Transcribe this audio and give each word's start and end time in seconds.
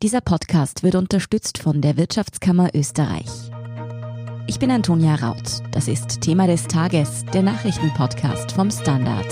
Dieser 0.00 0.20
Podcast 0.20 0.84
wird 0.84 0.94
unterstützt 0.94 1.58
von 1.58 1.80
der 1.80 1.96
Wirtschaftskammer 1.96 2.68
Österreich. 2.72 3.50
Ich 4.46 4.60
bin 4.60 4.70
Antonia 4.70 5.16
Raut. 5.16 5.60
Das 5.72 5.88
ist 5.88 6.20
Thema 6.20 6.46
des 6.46 6.68
Tages, 6.68 7.24
der 7.34 7.42
Nachrichtenpodcast 7.42 8.52
vom 8.52 8.70
Standard. 8.70 9.26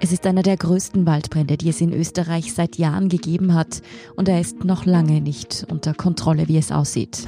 Es 0.00 0.12
ist 0.12 0.26
einer 0.26 0.42
der 0.42 0.58
größten 0.58 1.06
Waldbrände, 1.06 1.56
die 1.56 1.70
es 1.70 1.80
in 1.80 1.94
Österreich 1.94 2.52
seit 2.52 2.76
Jahren 2.76 3.08
gegeben 3.08 3.54
hat. 3.54 3.80
Und 4.16 4.28
er 4.28 4.38
ist 4.38 4.64
noch 4.64 4.84
lange 4.84 5.22
nicht 5.22 5.64
unter 5.70 5.94
Kontrolle, 5.94 6.46
wie 6.48 6.58
es 6.58 6.70
aussieht. 6.70 7.26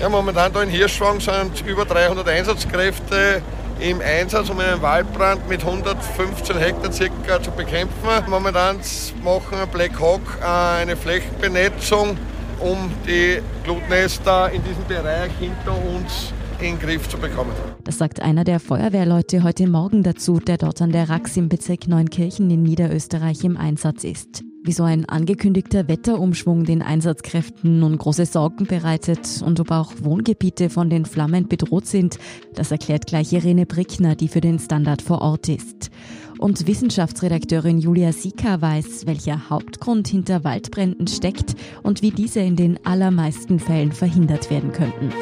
Ja, 0.00 0.08
momentan 0.08 0.52
da 0.52 0.60
in 0.64 0.70
Hirschwang 0.70 1.20
sind 1.20 1.64
über 1.64 1.84
300 1.84 2.26
Einsatzkräfte 2.26 3.42
im 3.82 4.00
Einsatz, 4.00 4.48
um 4.48 4.58
einen 4.60 4.80
Waldbrand 4.80 5.48
mit 5.48 5.64
115 5.64 6.56
Hektar 6.56 6.92
circa 6.92 7.42
zu 7.42 7.50
bekämpfen. 7.50 8.08
Momentan 8.28 8.76
machen 9.24 9.58
Black 9.72 10.00
Hawk 10.00 10.20
äh, 10.40 10.80
eine 10.82 10.96
Flächenbenetzung, 10.96 12.16
um 12.60 12.90
die 13.06 13.40
Glutnester 13.64 14.50
in 14.52 14.62
diesem 14.62 14.84
Bereich 14.84 15.32
hinter 15.40 15.72
uns 15.72 16.32
in 16.60 16.78
den 16.78 16.78
Griff 16.78 17.08
zu 17.08 17.18
bekommen. 17.18 17.50
Das 17.82 17.98
sagt 17.98 18.22
einer 18.22 18.44
der 18.44 18.60
Feuerwehrleute 18.60 19.42
heute 19.42 19.66
Morgen 19.66 20.04
dazu, 20.04 20.38
der 20.38 20.58
dort 20.58 20.80
an 20.80 20.92
der 20.92 21.08
Rax 21.08 21.36
im 21.36 21.48
Bezirk 21.48 21.88
Neunkirchen 21.88 22.50
in 22.50 22.62
Niederösterreich 22.62 23.42
im 23.42 23.56
Einsatz 23.56 24.04
ist. 24.04 24.44
Wie 24.64 24.72
so 24.72 24.84
ein 24.84 25.08
angekündigter 25.08 25.88
Wetterumschwung 25.88 26.62
den 26.64 26.82
Einsatzkräften 26.82 27.80
nun 27.80 27.98
große 27.98 28.26
Sorgen 28.26 28.66
bereitet 28.66 29.42
und 29.44 29.58
ob 29.58 29.72
auch 29.72 29.92
Wohngebiete 30.02 30.70
von 30.70 30.88
den 30.88 31.04
Flammen 31.04 31.48
bedroht 31.48 31.86
sind, 31.86 32.20
das 32.54 32.70
erklärt 32.70 33.06
gleich 33.06 33.32
Irene 33.32 33.66
Brickner, 33.66 34.14
die 34.14 34.28
für 34.28 34.40
den 34.40 34.60
Standard 34.60 35.02
vor 35.02 35.20
Ort 35.20 35.48
ist. 35.48 35.90
Und 36.38 36.68
Wissenschaftsredakteurin 36.68 37.80
Julia 37.80 38.12
Sika 38.12 38.60
weiß, 38.60 39.06
welcher 39.06 39.50
Hauptgrund 39.50 40.06
hinter 40.06 40.44
Waldbränden 40.44 41.08
steckt 41.08 41.56
und 41.82 42.02
wie 42.02 42.12
diese 42.12 42.38
in 42.38 42.54
den 42.54 42.86
allermeisten 42.86 43.58
Fällen 43.58 43.90
verhindert 43.90 44.48
werden 44.48 44.70
könnten. 44.70 45.12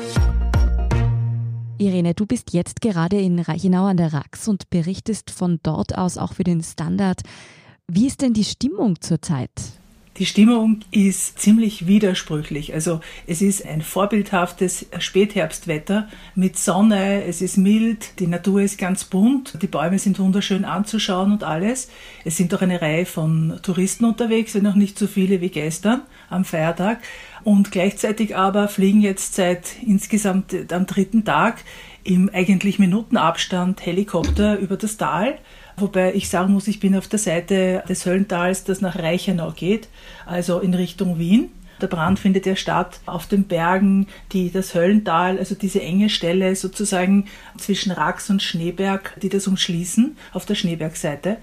Irene, 1.79 2.13
du 2.13 2.27
bist 2.27 2.53
jetzt 2.53 2.83
gerade 2.83 3.19
in 3.19 3.39
Reichenau 3.39 3.87
an 3.87 3.97
der 3.97 4.13
Rax 4.13 4.49
und 4.49 4.69
berichtest 4.69 5.31
von 5.31 5.61
dort 5.63 5.97
aus 5.97 6.19
auch 6.19 6.35
für 6.35 6.45
den 6.45 6.63
Standard. 6.63 7.23
Wie 7.93 8.07
ist 8.07 8.23
denn 8.23 8.35
die 8.35 8.45
Stimmung 8.45 9.01
zurzeit? 9.01 9.51
Die 10.19 10.27
Stimmung 10.27 10.83
ist 10.93 11.41
ziemlich 11.41 11.89
widersprüchlich. 11.89 12.73
Also 12.73 13.01
es 13.27 13.43
ist 13.43 13.67
ein 13.67 13.83
vorbildhaftes 13.83 14.87
Spätherbstwetter 15.01 16.09
mit 16.37 16.57
Sonne, 16.57 17.25
es 17.25 17.43
ist 17.43 17.57
mild, 17.57 18.21
die 18.21 18.29
Natur 18.29 18.61
ist 18.61 18.79
ganz 18.79 19.03
bunt, 19.03 19.61
die 19.61 19.67
Bäume 19.67 19.99
sind 19.99 20.21
wunderschön 20.21 20.65
anzuschauen 20.65 21.33
und 21.33 21.43
alles. 21.43 21.89
Es 22.25 22.37
sind 22.37 22.55
auch 22.55 22.63
eine 22.63 22.81
Reihe 22.81 23.07
von 23.07 23.59
Touristen 23.65 24.05
unterwegs, 24.05 24.55
wenn 24.55 24.69
auch 24.69 24.77
nicht 24.77 24.97
so 24.97 25.09
viele 25.09 25.41
wie 25.41 25.49
gestern 25.49 26.03
am 26.29 26.45
Feiertag. 26.45 27.01
Und 27.43 27.73
gleichzeitig 27.73 28.37
aber 28.37 28.69
fliegen 28.69 29.01
jetzt 29.01 29.35
seit 29.35 29.83
insgesamt 29.85 30.55
am 30.71 30.87
dritten 30.87 31.25
Tag 31.25 31.65
im 32.05 32.31
eigentlich 32.33 32.79
Minutenabstand 32.79 33.85
Helikopter 33.85 34.59
über 34.59 34.77
das 34.77 34.97
Tal 34.97 35.39
Wobei 35.77 36.15
ich 36.15 36.29
sagen 36.29 36.53
muss, 36.53 36.69
ich 36.69 36.81
bin 36.81 36.97
auf 36.97 37.09
der 37.09 37.19
Seite 37.19 37.83
des 37.89 38.07
Höllentals, 38.07 38.65
das 38.65 38.81
nach 38.81 38.97
Reichenau 38.97 39.53
geht, 39.53 39.89
also 40.27 40.61
in 40.61 40.75
Richtung 40.75 41.19
Wien. 41.19 41.51
Der 41.81 41.87
Brand 41.87 42.19
findet 42.19 42.45
ja 42.45 42.57
statt 42.57 43.01
auf 43.07 43.27
den 43.27 43.45
Bergen, 43.45 44.07
die 44.33 44.51
das 44.51 44.75
Höllental, 44.75 45.39
also 45.39 45.55
diese 45.55 45.81
enge 45.81 46.11
Stelle 46.11 46.55
sozusagen 46.55 47.27
zwischen 47.57 47.91
Rax 47.91 48.29
und 48.29 48.43
Schneeberg, 48.43 49.19
die 49.23 49.31
das 49.31 49.47
umschließen, 49.47 50.17
auf 50.33 50.45
der 50.45 50.57
Schneebergseite. 50.57 51.39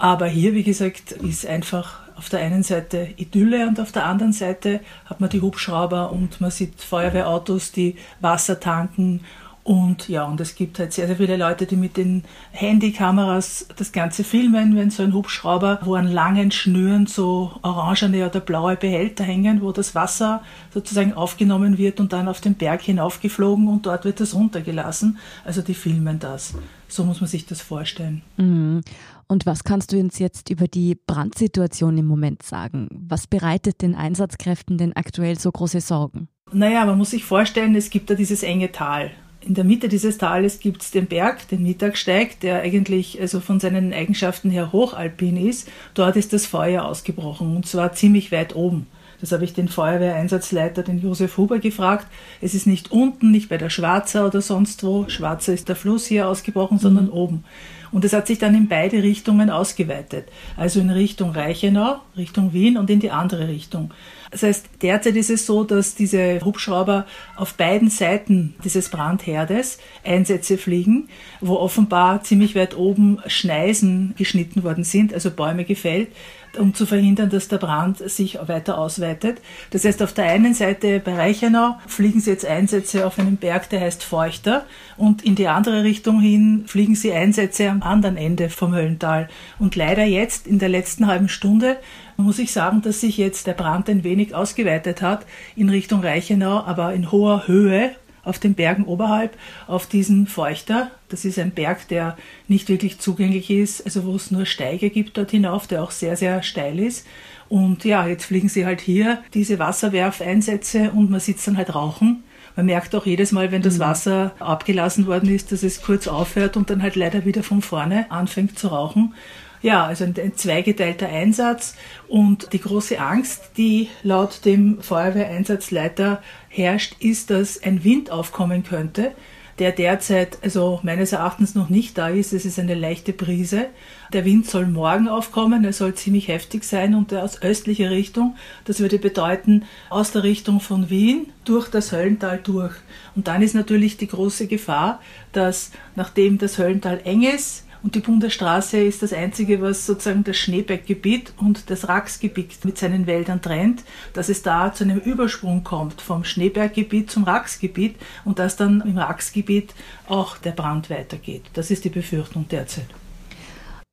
Aber 0.00 0.26
hier, 0.26 0.54
wie 0.54 0.64
gesagt, 0.64 1.12
ist 1.12 1.46
einfach 1.46 2.00
auf 2.16 2.28
der 2.28 2.40
einen 2.40 2.64
Seite 2.64 3.08
Idylle 3.16 3.68
und 3.68 3.78
auf 3.78 3.92
der 3.92 4.04
anderen 4.04 4.32
Seite 4.32 4.80
hat 5.06 5.20
man 5.20 5.30
die 5.30 5.40
Hubschrauber 5.40 6.10
und 6.10 6.40
man 6.40 6.50
sieht 6.50 6.80
Feuerwehrautos, 6.80 7.70
die 7.70 7.94
Wasser 8.20 8.58
tanken 8.58 9.20
und 9.68 10.08
ja, 10.08 10.24
und 10.24 10.40
es 10.40 10.54
gibt 10.54 10.78
halt 10.78 10.94
sehr, 10.94 11.06
sehr 11.08 11.16
viele 11.16 11.36
Leute, 11.36 11.66
die 11.66 11.76
mit 11.76 11.98
den 11.98 12.24
Handykameras 12.52 13.66
das 13.76 13.92
Ganze 13.92 14.24
filmen, 14.24 14.74
wenn 14.76 14.88
so 14.88 15.02
ein 15.02 15.12
Hubschrauber, 15.12 15.80
wo 15.82 15.94
an 15.94 16.10
langen 16.10 16.50
Schnüren 16.50 17.06
so 17.06 17.52
orangene 17.60 18.26
oder 18.26 18.40
blaue 18.40 18.76
Behälter 18.76 19.24
hängen, 19.24 19.60
wo 19.60 19.70
das 19.70 19.94
Wasser 19.94 20.42
sozusagen 20.72 21.12
aufgenommen 21.12 21.76
wird 21.76 22.00
und 22.00 22.14
dann 22.14 22.28
auf 22.28 22.40
den 22.40 22.54
Berg 22.54 22.80
hinaufgeflogen 22.80 23.68
und 23.68 23.84
dort 23.84 24.06
wird 24.06 24.20
das 24.20 24.34
runtergelassen. 24.34 25.18
Also 25.44 25.60
die 25.60 25.74
filmen 25.74 26.18
das. 26.18 26.54
So 26.88 27.04
muss 27.04 27.20
man 27.20 27.28
sich 27.28 27.44
das 27.44 27.60
vorstellen. 27.60 28.22
Mhm. 28.38 28.80
Und 29.26 29.44
was 29.44 29.64
kannst 29.64 29.92
du 29.92 30.00
uns 30.00 30.18
jetzt 30.18 30.48
über 30.48 30.66
die 30.66 30.94
Brandsituation 30.94 31.98
im 31.98 32.06
Moment 32.06 32.42
sagen? 32.42 32.88
Was 33.06 33.26
bereitet 33.26 33.82
den 33.82 33.94
Einsatzkräften 33.94 34.78
denn 34.78 34.96
aktuell 34.96 35.38
so 35.38 35.52
große 35.52 35.82
Sorgen? 35.82 36.28
Naja, 36.50 36.86
man 36.86 36.96
muss 36.96 37.10
sich 37.10 37.24
vorstellen, 37.24 37.74
es 37.74 37.90
gibt 37.90 38.08
da 38.08 38.14
dieses 38.14 38.42
enge 38.42 38.72
Tal. 38.72 39.10
In 39.48 39.54
der 39.54 39.64
Mitte 39.64 39.88
dieses 39.88 40.18
Tales 40.18 40.60
gibt 40.60 40.82
es 40.82 40.90
den 40.90 41.06
Berg, 41.06 41.48
den 41.48 41.62
Mittagsteig, 41.62 42.38
der 42.40 42.60
eigentlich 42.60 43.18
also 43.18 43.40
von 43.40 43.60
seinen 43.60 43.94
Eigenschaften 43.94 44.50
her 44.50 44.72
hochalpin 44.72 45.38
ist. 45.38 45.70
Dort 45.94 46.16
ist 46.16 46.34
das 46.34 46.44
Feuer 46.44 46.84
ausgebrochen 46.84 47.56
und 47.56 47.66
zwar 47.66 47.94
ziemlich 47.94 48.30
weit 48.30 48.54
oben. 48.54 48.86
Das 49.22 49.32
habe 49.32 49.44
ich 49.44 49.54
den 49.54 49.68
Feuerwehreinsatzleiter, 49.68 50.82
den 50.82 51.00
Josef 51.00 51.38
Huber, 51.38 51.60
gefragt. 51.60 52.06
Es 52.42 52.54
ist 52.54 52.66
nicht 52.66 52.92
unten, 52.92 53.30
nicht 53.30 53.48
bei 53.48 53.56
der 53.56 53.70
Schwarzer 53.70 54.26
oder 54.26 54.42
sonst 54.42 54.84
wo. 54.84 55.08
Schwarzer 55.08 55.54
ist 55.54 55.70
der 55.70 55.76
Fluss 55.76 56.04
hier 56.04 56.28
ausgebrochen, 56.28 56.78
sondern 56.78 57.06
mhm. 57.06 57.12
oben. 57.12 57.44
Und 57.90 58.04
es 58.04 58.12
hat 58.12 58.26
sich 58.26 58.38
dann 58.38 58.54
in 58.54 58.68
beide 58.68 59.02
Richtungen 59.02 59.48
ausgeweitet. 59.48 60.28
Also 60.58 60.78
in 60.78 60.90
Richtung 60.90 61.30
Reichenau, 61.30 62.02
Richtung 62.18 62.52
Wien 62.52 62.76
und 62.76 62.90
in 62.90 63.00
die 63.00 63.10
andere 63.10 63.48
Richtung. 63.48 63.92
Das 64.30 64.42
heißt, 64.42 64.68
derzeit 64.82 65.16
ist 65.16 65.30
es 65.30 65.46
so, 65.46 65.64
dass 65.64 65.94
diese 65.94 66.40
Hubschrauber 66.44 67.06
auf 67.36 67.54
beiden 67.54 67.88
Seiten 67.88 68.54
dieses 68.62 68.90
Brandherdes 68.90 69.78
Einsätze 70.04 70.58
fliegen, 70.58 71.08
wo 71.40 71.54
offenbar 71.54 72.22
ziemlich 72.22 72.54
weit 72.54 72.76
oben 72.76 73.20
Schneisen 73.26 74.14
geschnitten 74.18 74.64
worden 74.64 74.84
sind, 74.84 75.14
also 75.14 75.30
Bäume 75.30 75.64
gefällt, 75.64 76.08
um 76.56 76.74
zu 76.74 76.86
verhindern, 76.86 77.30
dass 77.30 77.48
der 77.48 77.58
Brand 77.58 77.98
sich 77.98 78.38
weiter 78.46 78.78
ausweitet. 78.78 79.40
Das 79.70 79.84
heißt, 79.84 80.02
auf 80.02 80.12
der 80.12 80.26
einen 80.26 80.54
Seite 80.54 81.00
bei 81.00 81.14
Reichenau 81.14 81.76
fliegen 81.86 82.20
sie 82.20 82.30
jetzt 82.30 82.46
Einsätze 82.46 83.06
auf 83.06 83.18
einem 83.18 83.36
Berg, 83.36 83.68
der 83.70 83.80
heißt 83.80 84.04
Feuchter, 84.04 84.64
und 84.96 85.24
in 85.24 85.34
die 85.34 85.48
andere 85.48 85.84
Richtung 85.84 86.20
hin 86.20 86.64
fliegen 86.66 86.94
sie 86.94 87.12
Einsätze 87.12 87.68
am 87.68 87.82
anderen 87.82 88.16
Ende 88.16 88.48
vom 88.48 88.74
Höllental. 88.74 89.28
Und 89.58 89.76
leider 89.76 90.04
jetzt 90.04 90.46
in 90.46 90.58
der 90.58 90.68
letzten 90.68 91.06
halben 91.06 91.28
Stunde 91.28 91.76
muss 92.16 92.38
ich 92.38 92.52
sagen, 92.52 92.82
dass 92.82 93.00
sich 93.00 93.16
jetzt 93.16 93.46
der 93.46 93.54
Brand 93.54 93.88
ein 93.88 94.04
wenig 94.04 94.34
ausgeweitet 94.34 95.02
hat 95.02 95.24
in 95.54 95.68
Richtung 95.68 96.00
Reichenau, 96.00 96.64
aber 96.64 96.92
in 96.94 97.12
hoher 97.12 97.46
Höhe 97.46 97.92
auf 98.28 98.38
den 98.38 98.54
Bergen 98.54 98.84
oberhalb, 98.84 99.36
auf 99.66 99.86
diesen 99.86 100.26
Feuchter. 100.26 100.90
Das 101.08 101.24
ist 101.24 101.38
ein 101.38 101.50
Berg, 101.52 101.88
der 101.88 102.16
nicht 102.46 102.68
wirklich 102.68 102.98
zugänglich 102.98 103.50
ist, 103.50 103.84
also 103.84 104.04
wo 104.04 104.14
es 104.16 104.30
nur 104.30 104.46
Steige 104.46 104.90
gibt 104.90 105.16
dort 105.16 105.30
hinauf, 105.30 105.66
der 105.66 105.82
auch 105.82 105.90
sehr, 105.90 106.16
sehr 106.16 106.42
steil 106.42 106.78
ist. 106.78 107.06
Und 107.48 107.84
ja, 107.84 108.06
jetzt 108.06 108.26
fliegen 108.26 108.48
sie 108.48 108.66
halt 108.66 108.80
hier 108.80 109.22
diese 109.34 109.58
Wasserwerfeinsätze 109.58 110.90
und 110.90 111.10
man 111.10 111.20
sitzt 111.20 111.46
dann 111.48 111.56
halt 111.56 111.74
rauchen. 111.74 112.22
Man 112.58 112.66
merkt 112.66 112.92
auch 112.96 113.06
jedes 113.06 113.30
Mal, 113.30 113.52
wenn 113.52 113.62
das 113.62 113.76
mhm. 113.76 113.82
Wasser 113.82 114.32
abgelassen 114.40 115.06
worden 115.06 115.32
ist, 115.32 115.52
dass 115.52 115.62
es 115.62 115.80
kurz 115.80 116.08
aufhört 116.08 116.56
und 116.56 116.70
dann 116.70 116.82
halt 116.82 116.96
leider 116.96 117.24
wieder 117.24 117.44
von 117.44 117.62
vorne 117.62 118.10
anfängt 118.10 118.58
zu 118.58 118.66
rauchen. 118.66 119.14
Ja, 119.62 119.86
also 119.86 120.02
ein, 120.02 120.16
ein 120.20 120.34
zweigeteilter 120.34 121.08
Einsatz 121.08 121.76
und 122.08 122.52
die 122.52 122.60
große 122.60 122.98
Angst, 122.98 123.52
die 123.58 123.88
laut 124.02 124.44
dem 124.44 124.82
Feuerwehreinsatzleiter 124.82 126.20
herrscht, 126.48 126.96
ist, 126.98 127.30
dass 127.30 127.62
ein 127.62 127.84
Wind 127.84 128.10
aufkommen 128.10 128.64
könnte, 128.64 129.12
der 129.58 129.72
derzeit 129.72 130.38
also 130.42 130.80
meines 130.82 131.12
Erachtens 131.12 131.54
noch 131.54 131.68
nicht 131.68 131.98
da 131.98 132.08
ist. 132.08 132.32
Es 132.32 132.44
ist 132.44 132.58
eine 132.58 132.74
leichte 132.74 133.12
Brise. 133.12 133.66
Der 134.12 134.24
Wind 134.24 134.46
soll 134.46 134.66
morgen 134.66 135.08
aufkommen, 135.08 135.64
er 135.64 135.72
soll 135.72 135.94
ziemlich 135.94 136.28
heftig 136.28 136.64
sein 136.64 136.94
und 136.94 137.12
aus 137.12 137.42
östlicher 137.42 137.90
Richtung. 137.90 138.36
Das 138.64 138.80
würde 138.80 138.98
bedeuten 138.98 139.64
aus 139.90 140.12
der 140.12 140.22
Richtung 140.22 140.60
von 140.60 140.90
Wien 140.90 141.32
durch 141.44 141.68
das 141.68 141.92
Höllental 141.92 142.40
durch. 142.42 142.74
Und 143.14 143.28
dann 143.28 143.42
ist 143.42 143.54
natürlich 143.54 143.96
die 143.96 144.08
große 144.08 144.46
Gefahr, 144.46 145.00
dass 145.32 145.72
nachdem 145.94 146.38
das 146.38 146.58
Höllental 146.58 147.00
eng 147.04 147.22
ist, 147.22 147.67
und 147.82 147.94
die 147.94 148.00
Bundesstraße 148.00 148.78
ist 148.78 149.02
das 149.02 149.12
einzige, 149.12 149.62
was 149.62 149.86
sozusagen 149.86 150.24
das 150.24 150.36
Schneeberggebiet 150.36 151.32
und 151.36 151.70
das 151.70 151.88
Raxgebiet 151.88 152.64
mit 152.64 152.78
seinen 152.78 153.06
Wäldern 153.06 153.40
trennt, 153.40 153.84
dass 154.12 154.28
es 154.28 154.42
da 154.42 154.72
zu 154.72 154.84
einem 154.84 154.98
Übersprung 154.98 155.64
kommt 155.64 156.00
vom 156.00 156.24
Schneeberggebiet 156.24 157.10
zum 157.10 157.24
Raxgebiet 157.24 157.96
und 158.24 158.38
dass 158.38 158.56
dann 158.56 158.80
im 158.80 158.98
Raxgebiet 158.98 159.74
auch 160.08 160.38
der 160.38 160.52
Brand 160.52 160.90
weitergeht. 160.90 161.44
Das 161.54 161.70
ist 161.70 161.84
die 161.84 161.90
Befürchtung 161.90 162.46
derzeit. 162.48 162.88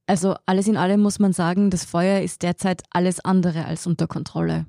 Also 0.08 0.36
alles 0.46 0.68
in 0.68 0.78
allem 0.78 1.02
muss 1.02 1.18
man 1.18 1.34
sagen, 1.34 1.72
das 1.72 1.84
Feuer 1.84 2.22
ist 2.22 2.44
derzeit 2.44 2.84
alles 2.92 3.20
andere 3.26 3.66
als 3.66 3.88
unter 3.88 4.06
Kontrolle. 4.06 4.66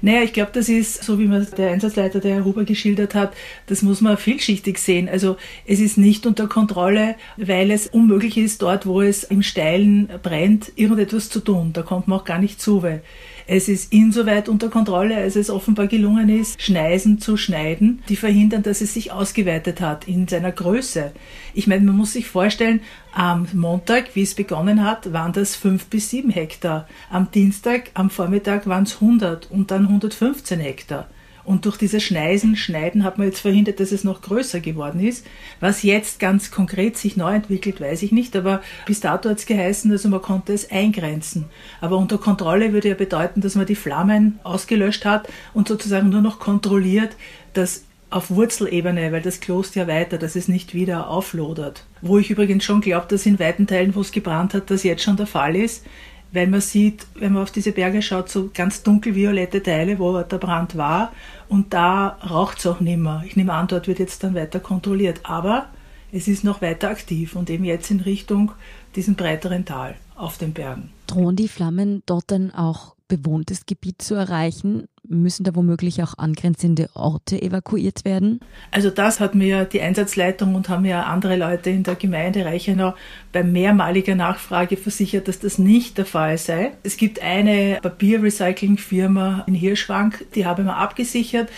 Naja, 0.00 0.22
ich 0.22 0.32
glaube, 0.32 0.50
das 0.54 0.70
ist, 0.70 1.04
so 1.04 1.18
wie 1.18 1.26
man 1.26 1.46
der 1.58 1.70
Einsatzleiter, 1.72 2.20
der 2.20 2.36
Herr 2.36 2.44
Huber 2.46 2.64
geschildert 2.64 3.14
hat, 3.14 3.34
das 3.66 3.82
muss 3.82 4.00
man 4.00 4.16
vielschichtig 4.16 4.78
sehen. 4.78 5.06
Also 5.06 5.36
es 5.66 5.80
ist 5.80 5.98
nicht 5.98 6.24
unter 6.24 6.46
Kontrolle, 6.46 7.16
weil 7.36 7.70
es 7.70 7.86
unmöglich 7.86 8.38
ist, 8.38 8.62
dort, 8.62 8.86
wo 8.86 9.02
es 9.02 9.24
im 9.24 9.42
Steilen 9.42 10.08
brennt, 10.22 10.72
irgendetwas 10.76 11.28
zu 11.28 11.40
tun. 11.40 11.74
Da 11.74 11.82
kommt 11.82 12.08
man 12.08 12.20
auch 12.20 12.24
gar 12.24 12.38
nicht 12.38 12.58
zu, 12.58 12.82
weil 12.82 13.02
es 13.50 13.66
ist 13.66 13.94
insoweit 13.94 14.50
unter 14.50 14.68
Kontrolle, 14.68 15.16
als 15.16 15.34
es 15.34 15.48
offenbar 15.48 15.86
gelungen 15.86 16.28
ist, 16.28 16.60
Schneisen 16.60 17.18
zu 17.18 17.38
schneiden, 17.38 18.02
die 18.10 18.16
verhindern, 18.16 18.62
dass 18.62 18.82
es 18.82 18.92
sich 18.92 19.10
ausgeweitet 19.10 19.80
hat 19.80 20.06
in 20.06 20.28
seiner 20.28 20.52
Größe. 20.52 21.12
Ich 21.54 21.66
meine, 21.66 21.86
man 21.86 21.96
muss 21.96 22.12
sich 22.12 22.28
vorstellen, 22.28 22.82
am 23.14 23.48
Montag, 23.54 24.14
wie 24.14 24.22
es 24.22 24.34
begonnen 24.34 24.84
hat, 24.84 25.14
waren 25.14 25.32
das 25.32 25.56
fünf 25.56 25.86
bis 25.86 26.10
sieben 26.10 26.28
Hektar. 26.28 26.86
Am 27.08 27.30
Dienstag, 27.30 27.90
am 27.94 28.10
Vormittag 28.10 28.66
waren 28.66 28.84
es 28.84 28.96
100 28.96 29.50
und 29.50 29.70
dann 29.70 29.86
115 29.86 30.60
Hektar. 30.60 31.08
Und 31.48 31.64
durch 31.64 31.78
dieses 31.78 32.02
Schneisen, 32.02 32.56
Schneiden 32.56 33.04
hat 33.04 33.16
man 33.16 33.26
jetzt 33.26 33.40
verhindert, 33.40 33.80
dass 33.80 33.90
es 33.90 34.04
noch 34.04 34.20
größer 34.20 34.60
geworden 34.60 35.00
ist. 35.00 35.24
Was 35.60 35.82
jetzt 35.82 36.20
ganz 36.20 36.50
konkret 36.50 36.98
sich 36.98 37.16
neu 37.16 37.34
entwickelt, 37.34 37.80
weiß 37.80 38.02
ich 38.02 38.12
nicht, 38.12 38.36
aber 38.36 38.60
bis 38.84 39.00
dato 39.00 39.30
hat 39.30 39.38
es 39.38 39.46
geheißen, 39.46 39.90
also 39.90 40.10
man 40.10 40.20
konnte 40.20 40.52
es 40.52 40.70
eingrenzen. 40.70 41.46
Aber 41.80 41.96
unter 41.96 42.18
Kontrolle 42.18 42.74
würde 42.74 42.90
ja 42.90 42.94
bedeuten, 42.94 43.40
dass 43.40 43.54
man 43.54 43.64
die 43.64 43.76
Flammen 43.76 44.38
ausgelöscht 44.44 45.06
hat 45.06 45.26
und 45.54 45.68
sozusagen 45.68 46.10
nur 46.10 46.20
noch 46.20 46.38
kontrolliert, 46.38 47.16
dass 47.54 47.84
auf 48.10 48.28
Wurzelebene, 48.28 49.10
weil 49.10 49.22
das 49.22 49.40
klost 49.40 49.74
ja 49.74 49.86
weiter, 49.86 50.18
dass 50.18 50.36
es 50.36 50.48
nicht 50.48 50.74
wieder 50.74 51.08
auflodert. 51.08 51.86
Wo 52.02 52.18
ich 52.18 52.28
übrigens 52.28 52.64
schon 52.64 52.82
glaube, 52.82 53.06
dass 53.08 53.24
in 53.24 53.38
weiten 53.38 53.66
Teilen, 53.66 53.94
wo 53.94 54.02
es 54.02 54.12
gebrannt 54.12 54.52
hat, 54.52 54.70
das 54.70 54.82
jetzt 54.82 55.02
schon 55.02 55.16
der 55.16 55.26
Fall 55.26 55.56
ist 55.56 55.86
weil 56.32 56.46
man 56.46 56.60
sieht, 56.60 57.06
wenn 57.14 57.32
man 57.32 57.42
auf 57.42 57.50
diese 57.50 57.72
Berge 57.72 58.02
schaut, 58.02 58.28
so 58.28 58.50
ganz 58.52 58.82
dunkelviolette 58.82 59.62
Teile, 59.62 59.98
wo 59.98 60.20
der 60.22 60.38
Brand 60.38 60.76
war 60.76 61.12
und 61.48 61.72
da 61.72 62.18
raucht 62.28 62.58
es 62.58 62.66
auch 62.66 62.80
nimmer. 62.80 63.22
Ich 63.26 63.36
nehme 63.36 63.52
an, 63.52 63.68
dort 63.68 63.88
wird 63.88 63.98
jetzt 63.98 64.22
dann 64.24 64.34
weiter 64.34 64.60
kontrolliert, 64.60 65.20
aber 65.24 65.66
es 66.12 66.28
ist 66.28 66.44
noch 66.44 66.62
weiter 66.62 66.90
aktiv 66.90 67.36
und 67.36 67.50
eben 67.50 67.64
jetzt 67.64 67.90
in 67.90 68.00
Richtung 68.00 68.52
diesen 68.94 69.14
breiteren 69.14 69.64
Tal 69.64 69.94
auf 70.16 70.38
den 70.38 70.52
Bergen. 70.52 70.90
Drohen 71.06 71.36
die 71.36 71.48
Flammen 71.48 72.02
dort 72.06 72.30
dann 72.30 72.50
auch 72.50 72.94
bewohntes 73.08 73.66
Gebiet 73.66 74.02
zu 74.02 74.14
erreichen? 74.14 74.86
Müssen 75.08 75.44
da 75.44 75.54
womöglich 75.54 76.02
auch 76.02 76.18
angrenzende 76.18 76.90
Orte 76.94 77.40
evakuiert 77.40 78.04
werden? 78.04 78.40
Also 78.70 78.90
das 78.90 79.20
hat 79.20 79.34
mir 79.34 79.64
die 79.64 79.80
Einsatzleitung 79.80 80.54
und 80.54 80.68
haben 80.68 80.82
mir 80.82 81.06
andere 81.06 81.36
Leute 81.36 81.70
in 81.70 81.82
der 81.82 81.94
Gemeinde 81.94 82.44
Reichenau 82.44 82.94
bei 83.32 83.42
mehrmaliger 83.42 84.14
Nachfrage 84.14 84.76
versichert, 84.76 85.28
dass 85.28 85.38
das 85.38 85.58
nicht 85.58 85.98
der 85.98 86.04
Fall 86.04 86.36
sei. 86.36 86.72
Es 86.82 86.96
gibt 86.96 87.22
eine 87.22 87.78
Papierrecyclingfirma 87.82 89.44
in 89.46 89.54
Hirschwank, 89.54 90.26
die 90.34 90.44
habe 90.44 90.62
man 90.62 90.74
abgesichert 90.74 91.48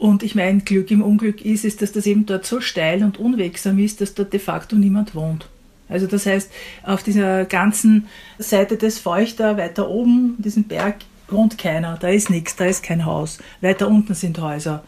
und 0.00 0.22
ich 0.22 0.34
meine, 0.34 0.60
Glück 0.60 0.90
im 0.90 1.02
Unglück 1.02 1.44
ist, 1.44 1.66
ist, 1.66 1.82
dass 1.82 1.92
das 1.92 2.06
eben 2.06 2.24
dort 2.24 2.46
so 2.46 2.62
steil 2.62 3.04
und 3.04 3.18
unwegsam 3.18 3.78
ist, 3.78 4.00
dass 4.00 4.14
dort 4.14 4.32
de 4.32 4.40
facto 4.40 4.74
niemand 4.74 5.14
wohnt. 5.14 5.46
Also 5.90 6.06
das 6.06 6.24
heißt, 6.24 6.50
auf 6.84 7.02
dieser 7.02 7.44
ganzen 7.44 8.06
Seite 8.38 8.78
des 8.78 8.98
Feuchter, 8.98 9.58
weiter 9.58 9.90
oben, 9.90 10.36
diesen 10.38 10.64
Berg, 10.64 10.96
wohnt 11.32 11.58
keiner. 11.58 11.96
Da 12.00 12.08
ist 12.08 12.30
nichts, 12.30 12.56
da 12.56 12.64
ist 12.64 12.82
kein 12.82 13.04
Haus. 13.04 13.38
Weiter 13.60 13.88
unten 13.88 14.14
sind 14.14 14.40
Häuser. 14.40 14.82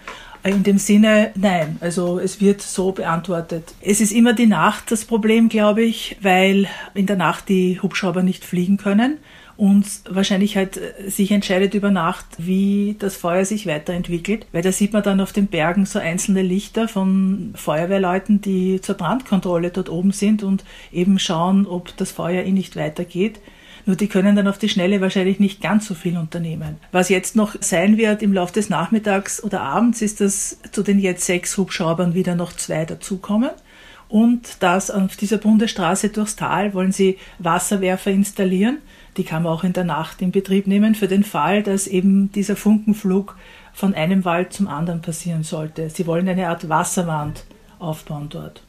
In 0.44 0.64
dem 0.64 0.78
Sinne, 0.78 1.30
nein. 1.36 1.76
Also 1.80 2.18
es 2.18 2.40
wird 2.40 2.62
so 2.62 2.90
beantwortet. 2.92 3.74
Es 3.80 4.00
ist 4.00 4.12
immer 4.12 4.32
die 4.32 4.46
Nacht 4.46 4.90
das 4.90 5.04
Problem, 5.04 5.48
glaube 5.48 5.82
ich, 5.82 6.16
weil 6.20 6.66
in 6.94 7.06
der 7.06 7.16
Nacht 7.16 7.48
die 7.48 7.80
Hubschrauber 7.80 8.24
nicht 8.24 8.44
fliegen 8.44 8.76
können 8.76 9.18
und 9.56 9.86
wahrscheinlich 10.08 10.56
halt 10.56 10.78
äh, 10.78 11.08
sich 11.08 11.30
entscheidet 11.30 11.74
über 11.74 11.92
Nacht, 11.92 12.26
wie 12.38 12.96
das 12.98 13.16
Feuer 13.16 13.44
sich 13.44 13.66
weiterentwickelt. 13.66 14.46
Weil 14.50 14.62
da 14.62 14.72
sieht 14.72 14.92
man 14.92 15.04
dann 15.04 15.20
auf 15.20 15.32
den 15.32 15.46
Bergen 15.46 15.86
so 15.86 16.00
einzelne 16.00 16.42
Lichter 16.42 16.88
von 16.88 17.52
Feuerwehrleuten, 17.54 18.40
die 18.40 18.80
zur 18.80 18.96
Brandkontrolle 18.96 19.70
dort 19.70 19.88
oben 19.88 20.10
sind 20.10 20.42
und 20.42 20.64
eben 20.90 21.20
schauen, 21.20 21.66
ob 21.66 21.96
das 21.96 22.10
Feuer 22.10 22.42
eh 22.42 22.50
nicht 22.50 22.74
weitergeht. 22.74 23.38
Nur 23.84 23.96
die 23.96 24.08
können 24.08 24.36
dann 24.36 24.48
auf 24.48 24.58
die 24.58 24.68
Schnelle 24.68 25.00
wahrscheinlich 25.00 25.40
nicht 25.40 25.60
ganz 25.60 25.86
so 25.86 25.94
viel 25.94 26.16
unternehmen. 26.16 26.76
Was 26.92 27.08
jetzt 27.08 27.36
noch 27.36 27.56
sein 27.60 27.98
wird 27.98 28.22
im 28.22 28.32
Laufe 28.32 28.52
des 28.52 28.68
Nachmittags 28.70 29.42
oder 29.42 29.62
Abends, 29.62 30.02
ist, 30.02 30.20
dass 30.20 30.58
zu 30.70 30.82
den 30.82 30.98
jetzt 30.98 31.24
sechs 31.24 31.56
Hubschraubern 31.56 32.14
wieder 32.14 32.34
noch 32.34 32.52
zwei 32.52 32.84
dazukommen. 32.84 33.50
Und 34.08 34.62
dass 34.62 34.90
auf 34.90 35.16
dieser 35.16 35.38
Bundesstraße 35.38 36.10
durchs 36.10 36.36
Tal 36.36 36.74
wollen 36.74 36.92
sie 36.92 37.18
Wasserwerfer 37.38 38.10
installieren 38.10 38.78
die 39.16 39.24
kann 39.24 39.42
man 39.42 39.52
auch 39.52 39.64
in 39.64 39.72
der 39.72 39.84
Nacht 39.84 40.22
in 40.22 40.32
Betrieb 40.32 40.66
nehmen, 40.66 40.94
für 40.94 41.08
den 41.08 41.24
Fall, 41.24 41.62
dass 41.62 41.86
eben 41.86 42.32
dieser 42.32 42.56
Funkenflug 42.56 43.36
von 43.72 43.94
einem 43.94 44.24
Wald 44.24 44.52
zum 44.52 44.68
anderen 44.68 45.02
passieren 45.02 45.42
sollte. 45.42 45.90
Sie 45.90 46.06
wollen 46.06 46.28
eine 46.28 46.48
Art 46.48 46.68
Wasserwand 46.68 47.44
aufbauen 47.78 48.28
dort. 48.30 48.62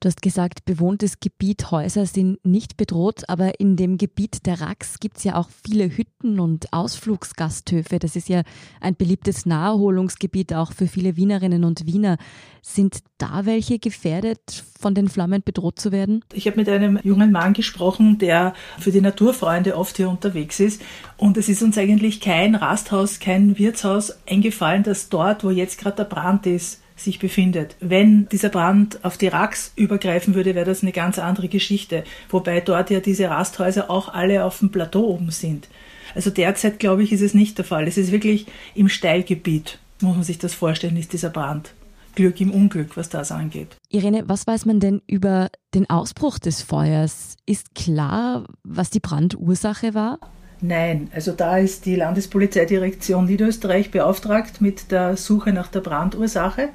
Du 0.00 0.08
hast 0.08 0.20
gesagt, 0.20 0.66
bewohntes 0.66 1.20
Gebiet, 1.20 1.70
Häuser 1.70 2.04
sind 2.04 2.44
nicht 2.44 2.76
bedroht, 2.76 3.22
aber 3.28 3.58
in 3.60 3.76
dem 3.76 3.96
Gebiet 3.96 4.44
der 4.44 4.60
Rax 4.60 5.00
gibt 5.00 5.16
es 5.16 5.24
ja 5.24 5.36
auch 5.36 5.48
viele 5.64 5.88
Hütten 5.88 6.38
und 6.38 6.70
Ausflugsgasthöfe. 6.72 7.98
Das 7.98 8.14
ist 8.14 8.28
ja 8.28 8.42
ein 8.80 8.94
beliebtes 8.94 9.46
Naherholungsgebiet 9.46 10.52
auch 10.52 10.72
für 10.72 10.86
viele 10.86 11.16
Wienerinnen 11.16 11.64
und 11.64 11.86
Wiener. 11.86 12.18
Sind 12.60 12.98
da 13.16 13.46
welche 13.46 13.78
gefährdet, 13.78 14.64
von 14.78 14.94
den 14.94 15.08
Flammen 15.08 15.42
bedroht 15.42 15.78
zu 15.80 15.92
werden? 15.92 16.22
Ich 16.34 16.46
habe 16.46 16.58
mit 16.58 16.68
einem 16.68 16.98
jungen 17.02 17.32
Mann 17.32 17.54
gesprochen, 17.54 18.18
der 18.18 18.52
für 18.78 18.92
die 18.92 19.00
Naturfreunde 19.00 19.78
oft 19.78 19.96
hier 19.96 20.10
unterwegs 20.10 20.60
ist. 20.60 20.82
Und 21.16 21.38
es 21.38 21.48
ist 21.48 21.62
uns 21.62 21.78
eigentlich 21.78 22.20
kein 22.20 22.54
Rasthaus, 22.54 23.18
kein 23.18 23.56
Wirtshaus 23.56 24.12
eingefallen, 24.28 24.82
dass 24.82 25.08
dort, 25.08 25.42
wo 25.42 25.50
jetzt 25.50 25.78
gerade 25.78 25.96
der 25.96 26.04
Brand 26.04 26.46
ist, 26.46 26.82
sich 26.96 27.18
befindet. 27.18 27.76
Wenn 27.80 28.28
dieser 28.28 28.48
Brand 28.48 29.04
auf 29.04 29.18
die 29.18 29.28
Rax 29.28 29.72
übergreifen 29.76 30.34
würde, 30.34 30.54
wäre 30.54 30.66
das 30.66 30.82
eine 30.82 30.92
ganz 30.92 31.18
andere 31.18 31.48
Geschichte. 31.48 32.04
Wobei 32.30 32.60
dort 32.60 32.90
ja 32.90 33.00
diese 33.00 33.30
Rasthäuser 33.30 33.90
auch 33.90 34.12
alle 34.12 34.44
auf 34.44 34.58
dem 34.58 34.70
Plateau 34.70 35.04
oben 35.04 35.30
sind. 35.30 35.68
Also 36.14 36.30
derzeit, 36.30 36.78
glaube 36.78 37.02
ich, 37.02 37.12
ist 37.12 37.20
es 37.20 37.34
nicht 37.34 37.58
der 37.58 37.64
Fall. 37.64 37.86
Es 37.86 37.98
ist 37.98 38.12
wirklich 38.12 38.46
im 38.74 38.88
Steilgebiet, 38.88 39.78
muss 40.00 40.14
man 40.14 40.24
sich 40.24 40.38
das 40.38 40.54
vorstellen, 40.54 40.96
ist 40.96 41.12
dieser 41.12 41.30
Brand. 41.30 41.72
Glück 42.14 42.40
im 42.40 42.50
Unglück, 42.50 42.96
was 42.96 43.10
das 43.10 43.30
angeht. 43.30 43.76
Irene, 43.90 44.24
was 44.26 44.46
weiß 44.46 44.64
man 44.64 44.80
denn 44.80 45.02
über 45.06 45.50
den 45.74 45.88
Ausbruch 45.90 46.38
des 46.38 46.62
Feuers? 46.62 47.36
Ist 47.44 47.74
klar, 47.74 48.46
was 48.64 48.88
die 48.88 49.00
Brandursache 49.00 49.92
war? 49.92 50.18
Nein, 50.60 51.10
also 51.14 51.32
da 51.32 51.58
ist 51.58 51.84
die 51.84 51.96
Landespolizeidirektion 51.96 53.26
Niederösterreich 53.26 53.90
beauftragt 53.90 54.60
mit 54.60 54.90
der 54.90 55.16
Suche 55.16 55.52
nach 55.52 55.68
der 55.68 55.80
Brandursache. 55.80 56.70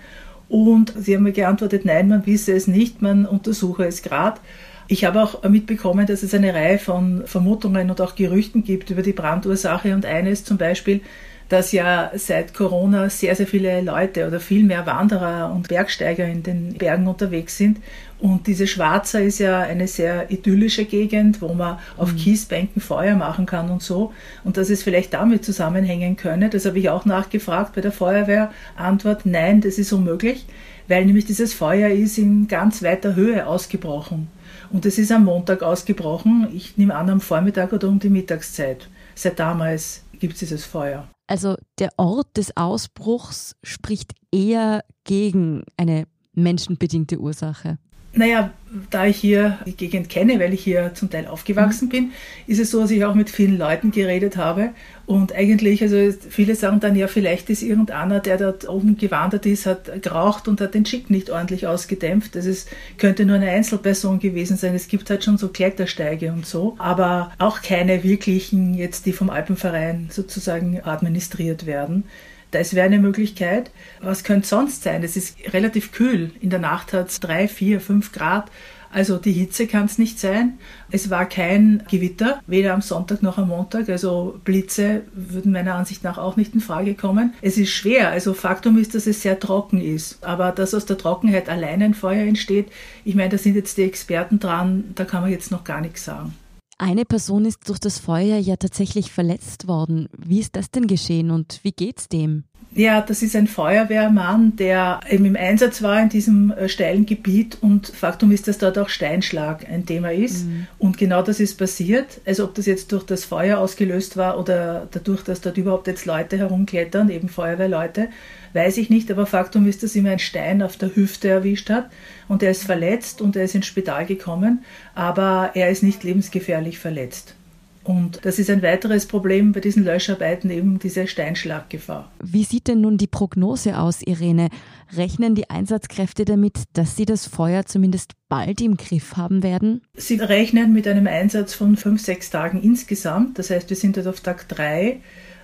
Und 0.49 0.93
sie 0.99 1.15
haben 1.15 1.23
mir 1.23 1.31
geantwortet, 1.31 1.85
nein, 1.85 2.07
man 2.07 2.25
wisse 2.25 2.53
es 2.53 2.67
nicht, 2.67 3.01
man 3.01 3.25
untersuche 3.25 3.85
es 3.85 4.03
gerade. 4.03 4.39
Ich 4.87 5.05
habe 5.05 5.23
auch 5.23 5.43
mitbekommen, 5.43 6.05
dass 6.05 6.21
es 6.21 6.33
eine 6.33 6.53
Reihe 6.53 6.77
von 6.77 7.23
Vermutungen 7.25 7.89
und 7.89 8.01
auch 8.01 8.15
Gerüchten 8.15 8.63
gibt 8.63 8.89
über 8.89 9.01
die 9.01 9.13
Brandursache 9.13 9.95
und 9.95 10.05
eines 10.05 10.43
zum 10.43 10.57
Beispiel, 10.57 10.99
dass 11.47 11.71
ja 11.71 12.11
seit 12.15 12.53
Corona 12.53 13.09
sehr, 13.09 13.35
sehr 13.35 13.47
viele 13.47 13.81
Leute 13.81 14.27
oder 14.27 14.39
viel 14.39 14.63
mehr 14.63 14.85
Wanderer 14.85 15.53
und 15.53 15.69
Bergsteiger 15.69 16.25
in 16.25 16.43
den 16.43 16.73
Bergen 16.73 17.07
unterwegs 17.07 17.57
sind. 17.57 17.77
Und 18.21 18.45
diese 18.45 18.67
Schwarzer 18.67 19.19
ist 19.23 19.39
ja 19.39 19.61
eine 19.61 19.87
sehr 19.87 20.29
idyllische 20.29 20.85
Gegend, 20.85 21.41
wo 21.41 21.55
man 21.55 21.79
auf 21.97 22.13
mhm. 22.13 22.17
Kiesbänken 22.17 22.79
Feuer 22.79 23.15
machen 23.15 23.47
kann 23.47 23.71
und 23.71 23.81
so. 23.81 24.13
Und 24.43 24.57
dass 24.57 24.69
es 24.69 24.83
vielleicht 24.83 25.15
damit 25.15 25.43
zusammenhängen 25.43 26.17
könne, 26.17 26.51
das 26.51 26.65
habe 26.65 26.77
ich 26.77 26.89
auch 26.89 27.05
nachgefragt 27.05 27.73
bei 27.73 27.81
der 27.81 27.91
Feuerwehr. 27.91 28.51
Antwort, 28.75 29.25
nein, 29.25 29.61
das 29.61 29.79
ist 29.79 29.91
unmöglich, 29.91 30.45
weil 30.87 31.05
nämlich 31.05 31.25
dieses 31.25 31.55
Feuer 31.55 31.89
ist 31.89 32.19
in 32.19 32.47
ganz 32.47 32.83
weiter 32.83 33.15
Höhe 33.15 33.47
ausgebrochen. 33.47 34.27
Und 34.69 34.85
es 34.85 34.99
ist 34.99 35.11
am 35.11 35.25
Montag 35.25 35.63
ausgebrochen, 35.63 36.47
ich 36.53 36.77
nehme 36.77 36.93
an 36.93 37.09
am 37.09 37.21
Vormittag 37.21 37.73
oder 37.73 37.87
um 37.87 37.97
die 37.97 38.09
Mittagszeit. 38.09 38.87
Seit 39.15 39.39
damals 39.39 40.03
gibt 40.19 40.33
es 40.33 40.39
dieses 40.39 40.63
Feuer. 40.63 41.07
Also 41.25 41.55
der 41.79 41.89
Ort 41.97 42.37
des 42.37 42.55
Ausbruchs 42.55 43.55
spricht 43.63 44.13
eher 44.31 44.83
gegen 45.05 45.63
eine 45.75 46.05
menschenbedingte 46.33 47.17
Ursache. 47.17 47.79
Naja, 48.13 48.51
da 48.89 49.05
ich 49.05 49.17
hier 49.17 49.59
die 49.65 49.75
Gegend 49.75 50.09
kenne, 50.09 50.39
weil 50.39 50.53
ich 50.53 50.63
hier 50.63 50.93
zum 50.93 51.09
Teil 51.09 51.27
aufgewachsen 51.27 51.85
mhm. 51.85 51.91
bin, 51.91 52.11
ist 52.45 52.59
es 52.59 52.71
so, 52.71 52.81
dass 52.81 52.91
ich 52.91 53.05
auch 53.05 53.15
mit 53.15 53.29
vielen 53.29 53.57
Leuten 53.57 53.91
geredet 53.91 54.35
habe. 54.35 54.71
Und 55.05 55.33
eigentlich, 55.33 55.81
also 55.81 56.13
viele 56.29 56.55
sagen 56.55 56.81
dann, 56.81 56.95
ja, 56.95 57.07
vielleicht 57.07 57.49
ist 57.49 57.61
irgendeiner, 57.61 58.19
der 58.19 58.37
dort 58.37 58.67
oben 58.67 58.97
gewandert 58.97 59.45
ist, 59.45 59.65
hat 59.65 60.01
geraucht 60.01 60.47
und 60.47 60.59
hat 60.59 60.73
den 60.73 60.85
Schick 60.85 61.09
nicht 61.09 61.29
ordentlich 61.29 61.67
ausgedämpft. 61.67 62.35
Das 62.35 62.45
ist, 62.45 62.69
könnte 62.97 63.25
nur 63.25 63.37
eine 63.37 63.49
Einzelperson 63.49 64.19
gewesen 64.19 64.57
sein. 64.57 64.75
Es 64.75 64.89
gibt 64.89 65.09
halt 65.09 65.23
schon 65.23 65.37
so 65.37 65.49
Klettersteige 65.49 66.33
und 66.33 66.45
so, 66.45 66.75
aber 66.79 67.31
auch 67.39 67.61
keine 67.61 68.03
wirklichen, 68.03 68.73
jetzt 68.73 69.05
die 69.05 69.13
vom 69.13 69.29
Alpenverein 69.29 70.09
sozusagen 70.11 70.81
administriert 70.83 71.65
werden. 71.65 72.03
Das 72.51 72.73
wäre 72.73 72.85
eine 72.85 72.99
Möglichkeit. 72.99 73.71
Was 74.01 74.23
könnte 74.23 74.47
sonst 74.47 74.83
sein? 74.83 75.03
Es 75.03 75.15
ist 75.15 75.37
relativ 75.53 75.91
kühl. 75.91 76.31
In 76.41 76.49
der 76.49 76.59
Nacht 76.59 76.93
hat 76.93 77.09
es 77.09 77.19
drei, 77.19 77.47
vier, 77.47 77.79
fünf 77.79 78.11
Grad. 78.11 78.51
Also 78.93 79.17
die 79.17 79.31
Hitze 79.31 79.67
kann 79.67 79.85
es 79.85 79.97
nicht 79.97 80.19
sein. 80.19 80.59
Es 80.91 81.09
war 81.09 81.25
kein 81.25 81.83
Gewitter, 81.89 82.41
weder 82.45 82.73
am 82.73 82.81
Sonntag 82.81 83.23
noch 83.23 83.37
am 83.37 83.47
Montag. 83.47 83.87
Also 83.87 84.39
Blitze 84.43 85.03
würden 85.13 85.53
meiner 85.53 85.75
Ansicht 85.75 86.03
nach 86.03 86.17
auch 86.17 86.35
nicht 86.35 86.53
in 86.53 86.59
Frage 86.59 86.93
kommen. 86.93 87.33
Es 87.41 87.57
ist 87.57 87.71
schwer. 87.71 88.09
Also 88.09 88.33
Faktum 88.33 88.77
ist, 88.77 88.93
dass 88.93 89.07
es 89.07 89.21
sehr 89.21 89.39
trocken 89.39 89.79
ist. 89.81 90.21
Aber 90.23 90.51
dass 90.51 90.73
aus 90.73 90.85
der 90.85 90.97
Trockenheit 90.97 91.47
allein 91.47 91.81
ein 91.81 91.93
Feuer 91.93 92.25
entsteht, 92.25 92.67
ich 93.05 93.15
meine, 93.15 93.29
da 93.29 93.37
sind 93.37 93.55
jetzt 93.55 93.77
die 93.77 93.83
Experten 93.83 94.39
dran, 94.39 94.91
da 94.95 95.05
kann 95.05 95.21
man 95.21 95.31
jetzt 95.31 95.51
noch 95.51 95.63
gar 95.63 95.79
nichts 95.79 96.03
sagen. 96.03 96.33
Eine 96.81 97.05
Person 97.05 97.45
ist 97.45 97.69
durch 97.69 97.77
das 97.77 97.99
Feuer 97.99 98.39
ja 98.39 98.55
tatsächlich 98.55 99.11
verletzt 99.11 99.67
worden. 99.67 100.09
Wie 100.17 100.39
ist 100.39 100.55
das 100.55 100.71
denn 100.71 100.87
geschehen 100.87 101.29
und 101.29 101.59
wie 101.61 101.73
geht's 101.73 102.09
dem? 102.09 102.45
Ja, 102.73 103.01
das 103.01 103.21
ist 103.21 103.35
ein 103.35 103.45
Feuerwehrmann, 103.45 104.55
der 104.55 105.01
eben 105.07 105.25
im 105.25 105.35
Einsatz 105.35 105.83
war 105.83 106.01
in 106.01 106.09
diesem 106.09 106.49
äh, 106.49 106.67
steilen 106.69 107.05
Gebiet 107.05 107.59
und 107.61 107.85
Faktum 107.85 108.31
ist, 108.31 108.47
dass 108.47 108.57
dort 108.57 108.79
auch 108.79 108.89
Steinschlag 108.89 109.69
ein 109.69 109.85
Thema 109.85 110.11
ist. 110.11 110.47
Mhm. 110.47 110.65
Und 110.79 110.97
genau 110.97 111.21
das 111.21 111.39
ist 111.39 111.59
passiert. 111.59 112.19
Also 112.25 112.45
ob 112.45 112.55
das 112.55 112.65
jetzt 112.65 112.91
durch 112.93 113.03
das 113.03 113.25
Feuer 113.25 113.59
ausgelöst 113.59 114.17
war 114.17 114.39
oder 114.39 114.87
dadurch, 114.89 115.21
dass 115.21 115.41
dort 115.41 115.57
überhaupt 115.57 115.85
jetzt 115.85 116.07
Leute 116.07 116.39
herumklettern, 116.39 117.11
eben 117.11 117.29
Feuerwehrleute, 117.29 118.09
weiß 118.53 118.77
ich 118.77 118.89
nicht. 118.89 119.11
Aber 119.11 119.25
Faktum 119.25 119.67
ist, 119.67 119.83
dass 119.83 119.95
ihm 119.95 120.05
ein 120.05 120.19
Stein 120.19 120.61
auf 120.61 120.77
der 120.77 120.95
Hüfte 120.95 121.29
erwischt 121.29 121.69
hat 121.69 121.89
und 122.27 122.43
er 122.43 122.51
ist 122.51 122.63
verletzt 122.63 123.21
und 123.21 123.35
er 123.35 123.43
ist 123.43 123.55
ins 123.55 123.65
Spital 123.65 124.05
gekommen, 124.05 124.63
aber 124.95 125.51
er 125.55 125.69
ist 125.69 125.83
nicht 125.83 126.03
lebensgefährlich 126.03 126.79
verletzt. 126.79 127.35
Und 127.83 128.19
das 128.23 128.37
ist 128.37 128.49
ein 128.51 128.61
weiteres 128.61 129.07
Problem 129.07 129.53
bei 129.53 129.59
diesen 129.59 129.83
Löscharbeiten, 129.83 130.51
eben 130.51 130.77
diese 130.77 131.07
Steinschlaggefahr. 131.07 132.11
Wie 132.23 132.43
sieht 132.43 132.67
denn 132.67 132.81
nun 132.81 132.97
die 132.97 133.07
Prognose 133.07 133.79
aus, 133.79 134.03
Irene? 134.03 134.49
Rechnen 134.95 135.33
die 135.33 135.49
Einsatzkräfte 135.49 136.25
damit, 136.25 136.63
dass 136.73 136.95
sie 136.95 137.05
das 137.05 137.25
Feuer 137.25 137.65
zumindest 137.65 138.13
bald 138.29 138.61
im 138.61 138.77
Griff 138.77 139.17
haben 139.17 139.41
werden? 139.41 139.81
Sie 139.95 140.17
rechnen 140.17 140.73
mit 140.73 140.87
einem 140.87 141.07
Einsatz 141.07 141.55
von 141.55 141.75
fünf, 141.75 142.01
sechs 142.01 142.29
Tagen 142.29 142.61
insgesamt. 142.61 143.39
Das 143.39 143.49
heißt, 143.49 143.69
wir 143.69 143.77
sind 143.77 143.97
jetzt 143.97 144.07
auf 144.07 144.21
Tag 144.21 144.47
drei 144.47 144.99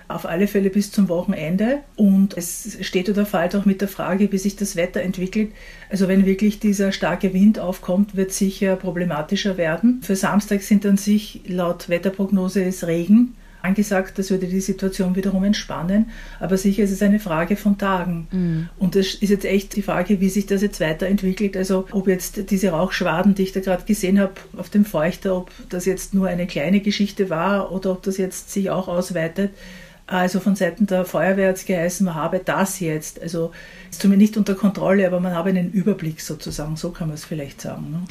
auf 0.08 0.26
alle 0.26 0.48
Fälle 0.48 0.70
bis 0.70 0.90
zum 0.90 1.08
Wochenende. 1.08 1.78
Und 1.96 2.36
es 2.36 2.78
steht 2.80 3.08
oder 3.08 3.26
fällt 3.26 3.54
auch 3.54 3.64
mit 3.64 3.80
der 3.80 3.88
Frage, 3.88 4.32
wie 4.32 4.38
sich 4.38 4.56
das 4.56 4.74
Wetter 4.74 5.02
entwickelt. 5.02 5.52
Also 5.90 6.08
wenn 6.08 6.26
wirklich 6.26 6.58
dieser 6.58 6.92
starke 6.92 7.34
Wind 7.34 7.58
aufkommt, 7.58 8.16
wird 8.16 8.30
es 8.30 8.38
sicher 8.38 8.76
problematischer 8.76 9.56
werden. 9.56 10.00
Für 10.02 10.16
Samstag 10.16 10.62
sind 10.62 10.84
an 10.86 10.96
sich 10.96 11.42
laut 11.46 11.88
Wetterprognose 11.88 12.64
es 12.64 12.86
Regen 12.86 13.34
angesagt, 13.60 14.18
das 14.18 14.30
würde 14.30 14.46
die 14.46 14.60
Situation 14.60 15.16
wiederum 15.16 15.44
entspannen. 15.44 16.10
Aber 16.40 16.56
sicher 16.56 16.84
ist 16.84 16.92
es 16.92 17.02
eine 17.02 17.20
Frage 17.20 17.56
von 17.56 17.78
Tagen. 17.78 18.28
Mhm. 18.30 18.68
Und 18.78 18.96
es 18.96 19.14
ist 19.14 19.30
jetzt 19.30 19.44
echt 19.44 19.76
die 19.76 19.82
Frage, 19.82 20.20
wie 20.20 20.28
sich 20.28 20.46
das 20.46 20.62
jetzt 20.62 20.80
weiterentwickelt. 20.80 21.56
Also 21.56 21.86
ob 21.90 22.08
jetzt 22.08 22.50
diese 22.50 22.70
Rauchschwaden, 22.70 23.34
die 23.34 23.42
ich 23.42 23.52
da 23.52 23.60
gerade 23.60 23.84
gesehen 23.84 24.20
habe 24.20 24.34
auf 24.56 24.70
dem 24.70 24.84
Feuchter, 24.84 25.36
ob 25.36 25.50
das 25.68 25.84
jetzt 25.84 26.14
nur 26.14 26.28
eine 26.28 26.46
kleine 26.46 26.80
Geschichte 26.80 27.30
war 27.30 27.72
oder 27.72 27.92
ob 27.92 28.02
das 28.02 28.16
jetzt 28.16 28.50
sich 28.52 28.70
auch 28.70 28.88
ausweitet 28.88 29.50
also 30.08 30.40
von 30.40 30.56
Seiten 30.56 30.86
der 30.86 31.04
Feuerwehr 31.04 31.50
hat 31.50 31.56
es 31.56 31.66
geheißen, 31.66 32.04
man 32.04 32.14
habe 32.14 32.40
das 32.42 32.80
jetzt, 32.80 33.20
also 33.20 33.52
ist 33.90 34.00
zumindest 34.00 34.30
nicht 34.30 34.36
unter 34.38 34.54
Kontrolle, 34.54 35.06
aber 35.06 35.20
man 35.20 35.34
habe 35.34 35.50
einen 35.50 35.70
Überblick 35.70 36.22
sozusagen, 36.22 36.76
so 36.76 36.90
kann 36.90 37.08
man 37.08 37.14
es 37.14 37.26
vielleicht 37.26 37.60
sagen. 37.60 37.90
Ne? 37.90 38.02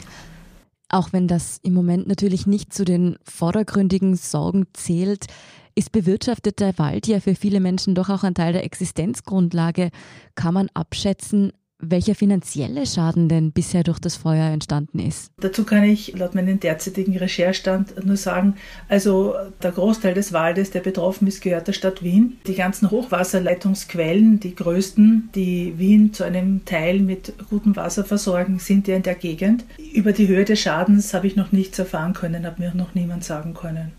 Auch 0.90 1.12
wenn 1.12 1.28
das 1.28 1.60
im 1.64 1.74
Moment 1.74 2.08
natürlich 2.08 2.46
nicht 2.46 2.72
zu 2.72 2.86
den 2.86 3.18
vordergründigen 3.24 4.16
Sorgen 4.16 4.68
zählt, 4.74 5.26
ist 5.74 5.92
bewirtschafteter 5.92 6.78
Wald 6.78 7.08
ja 7.08 7.20
für 7.20 7.36
viele 7.36 7.60
Menschen 7.60 7.96
doch 7.96 8.10
auch 8.10 8.24
ein 8.24 8.36
Teil 8.36 8.54
der 8.54 8.64
Existenzgrundlage. 8.64 9.90
Kann 10.36 10.54
man 10.54 10.70
abschätzen, 10.74 11.52
welcher 11.80 12.16
finanzielle 12.16 12.86
Schaden 12.86 13.30
denn 13.30 13.52
bisher 13.52 13.84
durch 13.84 14.00
das 14.00 14.16
Feuer 14.16 14.50
entstanden 14.50 15.00
ist. 15.00 15.32
Dazu 15.40 15.64
kann 15.64 15.84
ich 15.84 16.18
laut 16.18 16.36
meinem 16.36 16.60
derzeitigen 16.60 17.18
Recherchestand 17.18 18.04
nur 18.06 18.18
sagen, 18.18 18.56
also 18.90 19.36
der 19.62 19.72
Großteil 19.72 20.14
des 20.14 20.34
Waldes, 20.34 20.72
der 20.72 20.80
betroffen 20.80 21.28
ist, 21.28 21.42
gehört 21.42 21.68
der 21.68 21.74
Stadt 21.74 22.04
Wien. 22.04 22.38
Die 22.48 22.56
ganzen 22.56 22.90
Hochwasserleitungsquellen, 22.90 24.40
die 24.40 24.56
größten, 24.56 25.30
die 25.36 25.78
Wien 25.78 26.14
zu 26.14 26.24
einem 26.24 26.66
Teil 26.66 27.00
mit 27.00 27.34
gutem 27.50 27.76
Wasser 27.76 28.04
versorgen, 28.04 28.60
sind 28.60 28.88
ja 28.88 28.96
in 28.96 29.04
der 29.04 29.16
Gegend. 29.16 29.66
Über 29.94 30.12
die 30.12 30.28
Höhe 30.28 30.46
des 30.46 30.60
Schadens 30.60 31.14
habe 31.14 31.28
ich 31.28 31.36
noch 31.36 31.52
nichts 31.52 31.78
erfahren 31.78 32.14
können, 32.14 32.46
hat 32.46 32.60
mir 32.60 32.74
noch 32.74 32.96
niemand 32.96 33.24
sagen 33.24 33.54
können. 33.54 33.92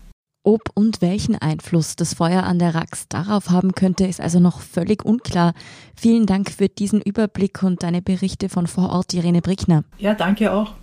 Ob 0.43 0.61
und 0.73 1.01
welchen 1.01 1.35
Einfluss 1.35 1.97
das 1.97 2.13
Feuer 2.13 2.43
an 2.43 2.59
der 2.59 2.73
Rax 2.73 3.07
darauf 3.09 3.49
haben 3.49 3.73
könnte, 3.73 4.05
ist 4.05 4.21
also 4.21 4.39
noch 4.39 4.61
völlig 4.61 5.03
unklar. 5.03 5.53
Vielen 5.95 6.25
Dank 6.25 6.49
für 6.49 6.69
diesen 6.69 7.01
Überblick 7.01 7.61
und 7.61 7.83
deine 7.83 8.01
Berichte 8.01 8.47
von 8.47 8.65
vor 8.65 8.89
Ort, 8.89 9.13
Irene 9.13 9.41
Brickner. 9.41 9.83
Ja, 9.97 10.13
danke 10.13 10.53
auch. 10.53 10.75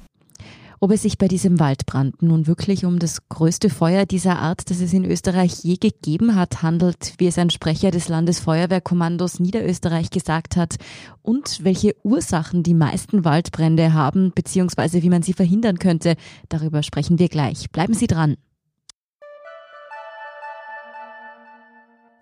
Ob 0.78 0.90
es 0.90 1.02
sich 1.02 1.16
bei 1.16 1.26
diesem 1.26 1.58
Waldbrand 1.58 2.22
nun 2.22 2.46
wirklich 2.46 2.84
um 2.84 2.98
das 2.98 3.28
größte 3.30 3.70
Feuer 3.70 4.04
dieser 4.04 4.38
Art, 4.38 4.68
das 4.68 4.80
es 4.80 4.92
in 4.92 5.06
Österreich 5.06 5.64
je 5.64 5.76
gegeben 5.76 6.34
hat, 6.34 6.62
handelt, 6.62 7.14
wie 7.16 7.26
es 7.26 7.38
ein 7.38 7.48
Sprecher 7.48 7.90
des 7.90 8.08
Landesfeuerwehrkommandos 8.08 9.40
Niederösterreich 9.40 10.10
gesagt 10.10 10.56
hat, 10.56 10.76
und 11.22 11.64
welche 11.64 11.96
Ursachen 12.04 12.62
die 12.62 12.74
meisten 12.74 13.24
Waldbrände 13.24 13.94
haben, 13.94 14.32
beziehungsweise 14.34 15.02
wie 15.02 15.10
man 15.10 15.22
sie 15.22 15.32
verhindern 15.32 15.78
könnte, 15.78 16.14
darüber 16.50 16.82
sprechen 16.82 17.18
wir 17.18 17.30
gleich. 17.30 17.70
Bleiben 17.70 17.94
Sie 17.94 18.06
dran. 18.06 18.36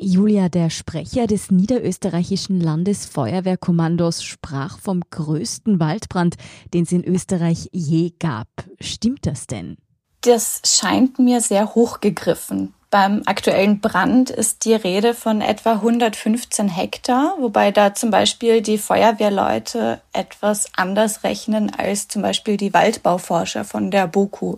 Julia, 0.00 0.48
der 0.48 0.70
Sprecher 0.70 1.26
des 1.26 1.50
niederösterreichischen 1.50 2.60
Landesfeuerwehrkommandos, 2.60 4.22
sprach 4.22 4.78
vom 4.78 5.02
größten 5.10 5.80
Waldbrand, 5.80 6.36
den 6.72 6.84
es 6.84 6.92
in 6.92 7.04
Österreich 7.04 7.68
je 7.72 8.12
gab. 8.18 8.48
Stimmt 8.80 9.26
das 9.26 9.46
denn? 9.46 9.76
Das 10.20 10.62
scheint 10.64 11.18
mir 11.18 11.40
sehr 11.40 11.74
hochgegriffen. 11.74 12.74
Beim 12.90 13.22
aktuellen 13.26 13.80
Brand 13.80 14.30
ist 14.30 14.64
die 14.64 14.74
Rede 14.74 15.12
von 15.12 15.42
etwa 15.42 15.72
115 15.72 16.68
Hektar, 16.68 17.34
wobei 17.38 17.70
da 17.70 17.94
zum 17.94 18.10
Beispiel 18.10 18.62
die 18.62 18.78
Feuerwehrleute 18.78 20.00
etwas 20.14 20.70
anders 20.74 21.22
rechnen 21.22 21.70
als 21.76 22.08
zum 22.08 22.22
Beispiel 22.22 22.56
die 22.56 22.72
Waldbauforscher 22.72 23.64
von 23.64 23.90
der 23.90 24.06
BOKU. 24.06 24.56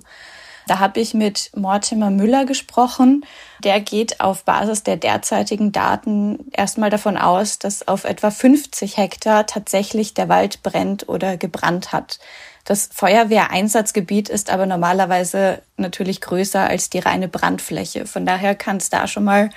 Da 0.71 0.79
habe 0.79 1.01
ich 1.01 1.15
mit 1.15 1.51
Mortimer 1.57 2.11
Müller 2.11 2.45
gesprochen. 2.45 3.27
Der 3.65 3.81
geht 3.81 4.21
auf 4.21 4.45
Basis 4.45 4.85
der 4.85 4.97
derzeitigen 4.97 5.73
Daten 5.73 6.49
erstmal 6.53 6.91
davon 6.91 7.17
aus, 7.17 7.59
dass 7.59 7.89
auf 7.89 8.05
etwa 8.05 8.31
50 8.31 8.97
Hektar 8.97 9.47
tatsächlich 9.47 10.15
der 10.15 10.29
Wald 10.29 10.63
brennt 10.63 11.09
oder 11.09 11.37
gebrannt 11.37 11.91
hat. 11.91 12.21
Das 12.65 12.89
Feuerwehreinsatzgebiet 12.93 14.29
ist 14.29 14.49
aber 14.49 14.65
normalerweise 14.65 15.61
natürlich 15.77 16.21
größer 16.21 16.61
als 16.61 16.89
die 16.89 17.01
reine 17.01 17.27
Brandfläche. 17.27 18.07
Von 18.07 18.25
daher 18.25 18.55
kann 18.55 18.77
es 18.77 18.91
da 18.91 19.09
schon 19.09 19.25
mal 19.25 19.51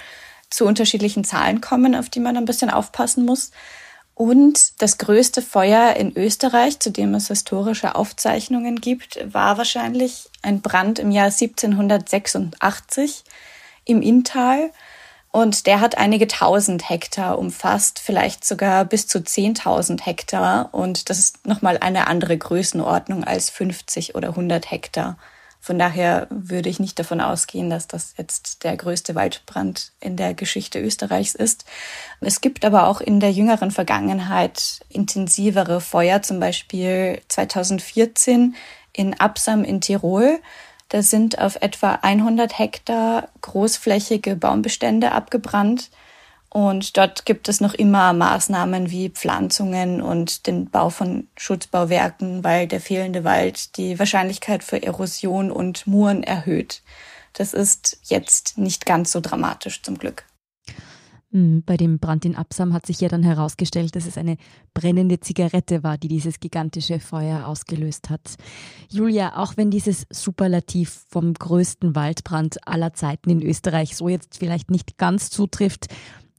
zu 0.50 0.66
unterschiedlichen 0.66 1.24
Zahlen 1.24 1.62
kommen, 1.62 1.94
auf 1.94 2.10
die 2.10 2.22
man 2.22 2.38
ein 2.38 2.46
bisschen 2.46 2.72
aufpassen 2.72 3.24
muss. 3.24 3.52
Und 4.16 4.82
das 4.82 5.00
größte 5.00 5.42
Feuer 5.42 5.96
in 5.96 6.16
Österreich, 6.16 6.80
zu 6.80 6.92
dem 6.92 7.16
es 7.16 7.30
historische 7.30 7.96
Aufzeichnungen 7.96 8.80
gibt, 8.80 9.34
war 9.34 9.58
wahrscheinlich 9.58 10.30
ein 10.44 10.62
Brand 10.62 11.00
im 11.00 11.10
Jahr 11.10 11.32
1786 11.32 13.24
im 13.86 14.02
Inntal. 14.02 14.70
Und 15.32 15.66
der 15.66 15.82
hat 15.82 15.98
einige 15.98 16.28
tausend 16.28 16.88
Hektar 16.90 17.40
umfasst, 17.40 17.98
vielleicht 17.98 18.46
sogar 18.46 18.86
bis 18.86 19.08
zu 19.08 19.18
10.000 19.18 20.06
Hektar. 20.06 20.70
Und 20.74 21.10
das 21.10 21.18
ist 21.18 21.48
nochmal 21.48 21.80
eine 21.80 22.06
andere 22.06 22.38
Größenordnung 22.38 23.24
als 23.24 23.50
50 23.50 24.14
oder 24.14 24.30
100 24.30 24.70
Hektar. 24.70 25.18
Von 25.66 25.80
daher 25.80 26.28
würde 26.30 26.68
ich 26.68 26.82
nicht 26.82 27.00
davon 27.00 27.22
ausgehen, 27.22 27.70
dass 27.70 27.88
das 27.88 28.16
jetzt 28.18 28.66
der 28.66 28.76
größte 28.76 29.16
Waldbrand 29.16 29.94
in 30.02 30.18
der 30.18 30.34
Geschichte 30.34 30.82
Österreichs 30.82 31.36
ist. 31.36 31.64
Es 32.20 32.42
gibt 32.42 32.66
aber 32.66 32.86
auch 32.90 33.00
in 33.00 33.22
der 33.22 33.32
jüngeren 33.32 33.72
Vergangenheit 33.72 34.82
intensivere 34.90 35.80
Feuer, 35.80 36.22
zum 36.22 36.42
Beispiel 36.42 37.22
2014 37.30 38.56
in 38.92 39.18
Absam 39.18 39.64
in 39.64 39.80
Tirol. 39.80 40.42
Da 40.90 41.02
sind 41.02 41.40
auf 41.40 41.56
etwa 41.62 41.98
100 42.02 42.60
Hektar 42.60 43.30
großflächige 43.40 44.36
Baumbestände 44.36 45.14
abgebrannt. 45.14 45.92
Und 46.54 46.98
dort 46.98 47.26
gibt 47.26 47.50
es 47.50 47.62
noch 47.62 47.74
immer 47.74 48.14
Maßnahmen 48.14 48.92
wie 48.92 49.10
Pflanzungen 49.10 50.04
und 50.04 50.46
den 50.46 50.70
Bau 50.70 50.92
von 50.92 51.28
Schutzbauwerken, 51.36 52.44
weil 52.44 52.68
der 52.68 52.80
fehlende 52.80 53.24
Wald 53.24 53.76
die 53.76 53.98
Wahrscheinlichkeit 53.98 54.64
für 54.64 54.84
Erosion 54.84 55.50
und 55.50 55.88
Muren 55.88 56.22
erhöht. 56.22 56.84
Das 57.34 57.56
ist 57.56 57.98
jetzt 58.04 58.60
nicht 58.60 58.86
ganz 58.86 59.12
so 59.12 59.20
dramatisch 59.20 59.82
zum 59.82 59.98
Glück. 59.98 60.26
Hm, 61.32 61.64
bei 61.66 61.76
dem 61.76 61.98
Brand 61.98 62.24
in 62.24 62.36
Absam 62.36 62.74
hat 62.74 62.86
sich 62.86 63.02
ja 63.02 63.08
dann 63.08 63.24
herausgestellt, 63.24 63.96
dass 63.96 64.06
es 64.06 64.20
eine 64.20 64.38
brennende 64.76 65.20
Zigarette 65.20 65.82
war, 65.82 65.98
die 65.98 66.08
dieses 66.08 66.40
gigantische 66.40 67.00
Feuer 67.00 67.48
ausgelöst 67.48 68.12
hat. 68.12 68.36
Julia, 68.90 69.38
auch 69.38 69.58
wenn 69.58 69.72
dieses 69.72 70.06
Superlativ 70.12 71.06
vom 71.10 71.34
größten 71.34 71.96
Waldbrand 71.96 72.68
aller 72.68 72.94
Zeiten 72.94 73.32
in 73.32 73.42
Österreich 73.42 73.98
so 73.98 74.08
jetzt 74.08 74.38
vielleicht 74.38 74.70
nicht 74.70 75.00
ganz 75.00 75.32
zutrifft, 75.32 75.88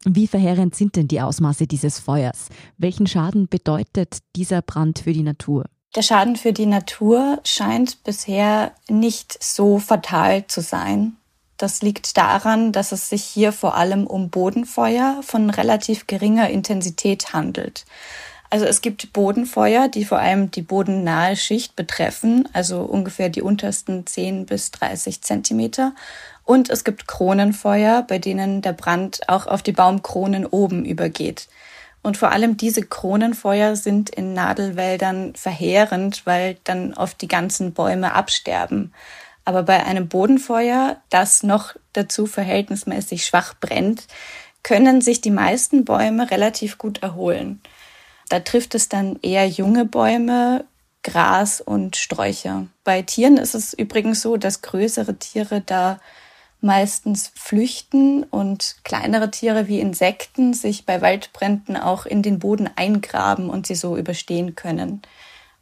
wie 0.04 0.26
verheerend 0.26 0.75
sind 0.75 0.96
denn 0.96 1.08
die 1.08 1.20
Ausmaße 1.20 1.66
dieses 1.66 1.99
Feuers? 1.99 2.49
Welchen 2.78 3.06
Schaden 3.06 3.49
bedeutet 3.49 4.18
dieser 4.37 4.62
Brand 4.62 5.00
für 5.00 5.12
die 5.12 5.23
Natur? 5.23 5.64
Der 5.94 6.02
Schaden 6.02 6.37
für 6.37 6.52
die 6.52 6.66
Natur 6.66 7.40
scheint 7.44 8.02
bisher 8.02 8.73
nicht 8.88 9.42
so 9.42 9.78
fatal 9.78 10.46
zu 10.46 10.61
sein. 10.61 11.16
Das 11.56 11.82
liegt 11.82 12.16
daran, 12.16 12.73
dass 12.73 12.90
es 12.90 13.08
sich 13.08 13.23
hier 13.23 13.52
vor 13.52 13.76
allem 13.76 14.06
um 14.06 14.28
Bodenfeuer 14.28 15.20
von 15.23 15.50
relativ 15.50 16.06
geringer 16.06 16.50
Intensität 16.50 17.32
handelt. 17.32 17.84
Also 18.50 18.66
es 18.66 18.82
gibt 18.82 19.12
Bodenfeuer, 19.12 19.88
die 19.88 20.04
vor 20.04 20.18
allem 20.18 20.50
die 20.50 20.62
bodennahe 20.62 21.37
Schicht 21.37 21.75
betreffen, 21.75 22.49
also 22.52 22.82
ungefähr 22.82 23.28
die 23.28 23.42
untersten 23.42 24.06
10 24.06 24.46
bis 24.46 24.70
30 24.73 25.23
Zentimeter. 25.23 25.94
Und 26.44 26.68
es 26.70 26.84
gibt 26.84 27.06
Kronenfeuer, 27.06 28.02
bei 28.02 28.18
denen 28.18 28.62
der 28.62 28.74
Brand 28.74 29.28
auch 29.28 29.46
auf 29.46 29.62
die 29.62 29.72
Baumkronen 29.72 30.46
oben 30.46 30.84
übergeht. 30.84 31.48
Und 32.02 32.18
vor 32.18 32.32
allem 32.32 32.58
diese 32.58 32.82
Kronenfeuer 32.82 33.76
sind 33.76 34.10
in 34.10 34.34
Nadelwäldern 34.34 35.34
verheerend, 35.36 36.26
weil 36.26 36.58
dann 36.64 36.92
oft 36.92 37.20
die 37.22 37.28
ganzen 37.28 37.72
Bäume 37.72 38.12
absterben. 38.12 38.92
Aber 39.46 39.62
bei 39.62 39.84
einem 39.84 40.08
Bodenfeuer, 40.08 40.98
das 41.08 41.42
noch 41.42 41.74
dazu 41.94 42.26
verhältnismäßig 42.26 43.24
schwach 43.24 43.54
brennt, 43.58 44.06
können 44.62 45.00
sich 45.00 45.22
die 45.22 45.30
meisten 45.30 45.84
Bäume 45.84 46.30
relativ 46.30 46.76
gut 46.76 47.02
erholen. 47.02 47.62
Da 48.28 48.40
trifft 48.40 48.74
es 48.74 48.88
dann 48.88 49.18
eher 49.22 49.46
junge 49.46 49.84
Bäume, 49.86 50.64
Gras 51.02 51.60
und 51.60 51.96
Sträucher. 51.96 52.66
Bei 52.82 53.02
Tieren 53.02 53.36
ist 53.36 53.54
es 53.54 53.74
übrigens 53.74 54.22
so, 54.22 54.36
dass 54.36 54.62
größere 54.62 55.18
Tiere 55.18 55.60
da 55.60 56.00
meistens 56.64 57.30
flüchten 57.35 58.25
und 58.25 58.76
kleinere 58.85 59.30
Tiere 59.30 59.68
wie 59.68 59.80
Insekten 59.80 60.54
sich 60.54 60.87
bei 60.87 61.02
Waldbränden 61.02 61.76
auch 61.76 62.06
in 62.06 62.23
den 62.23 62.38
Boden 62.38 62.71
eingraben 62.75 63.50
und 63.50 63.66
sie 63.66 63.75
so 63.75 63.97
überstehen 63.97 64.54
können. 64.54 65.02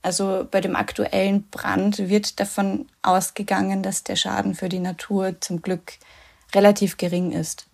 Also 0.01 0.47
bei 0.49 0.61
dem 0.61 0.77
aktuellen 0.77 1.49
Brand 1.51 1.99
wird 1.99 2.39
davon 2.39 2.87
ausgegangen, 3.03 3.83
dass 3.83 4.05
der 4.05 4.17
Schaden 4.17 4.55
für 4.55 4.69
die 4.69 4.79
Natur 4.79 5.41
zum 5.41 5.61
Glück 5.61 5.95
relativ 6.55 6.97
gering 6.97 7.33
ist. 7.33 7.67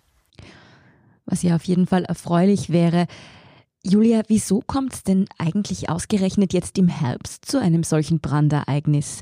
Was 1.25 1.43
ja 1.43 1.55
auf 1.55 1.63
jeden 1.65 1.85
Fall 1.85 2.05
erfreulich 2.05 2.71
wäre. 2.71 3.05
Julia, 3.83 4.23
wieso 4.27 4.61
kommt 4.65 4.93
es 4.93 5.03
denn 5.03 5.27
eigentlich 5.37 5.89
ausgerechnet 5.89 6.51
jetzt 6.51 6.77
im 6.79 6.87
Herbst 6.87 7.45
zu 7.45 7.59
einem 7.59 7.83
solchen 7.83 8.19
Brandereignis? 8.19 9.21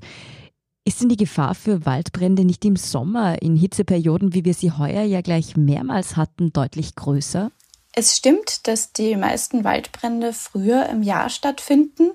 Ist 0.88 1.02
denn 1.02 1.10
die 1.10 1.18
Gefahr 1.18 1.54
für 1.54 1.86
Waldbrände 1.86 2.46
nicht 2.46 2.64
im 2.64 2.78
Sommer, 2.78 3.42
in 3.42 3.58
Hitzeperioden, 3.58 4.34
wie 4.34 4.46
wir 4.46 4.54
sie 4.54 4.72
heuer 4.72 5.04
ja 5.04 5.20
gleich 5.20 5.58
mehrmals 5.58 6.16
hatten, 6.16 6.54
deutlich 6.54 6.96
größer? 6.96 7.52
Es 7.92 8.16
stimmt, 8.16 8.68
dass 8.68 8.94
die 8.94 9.18
meisten 9.18 9.66
Waldbrände 9.66 10.32
früher 10.32 10.86
im 10.86 11.04
Jahr 11.04 11.28
stattfinden. 11.30 12.12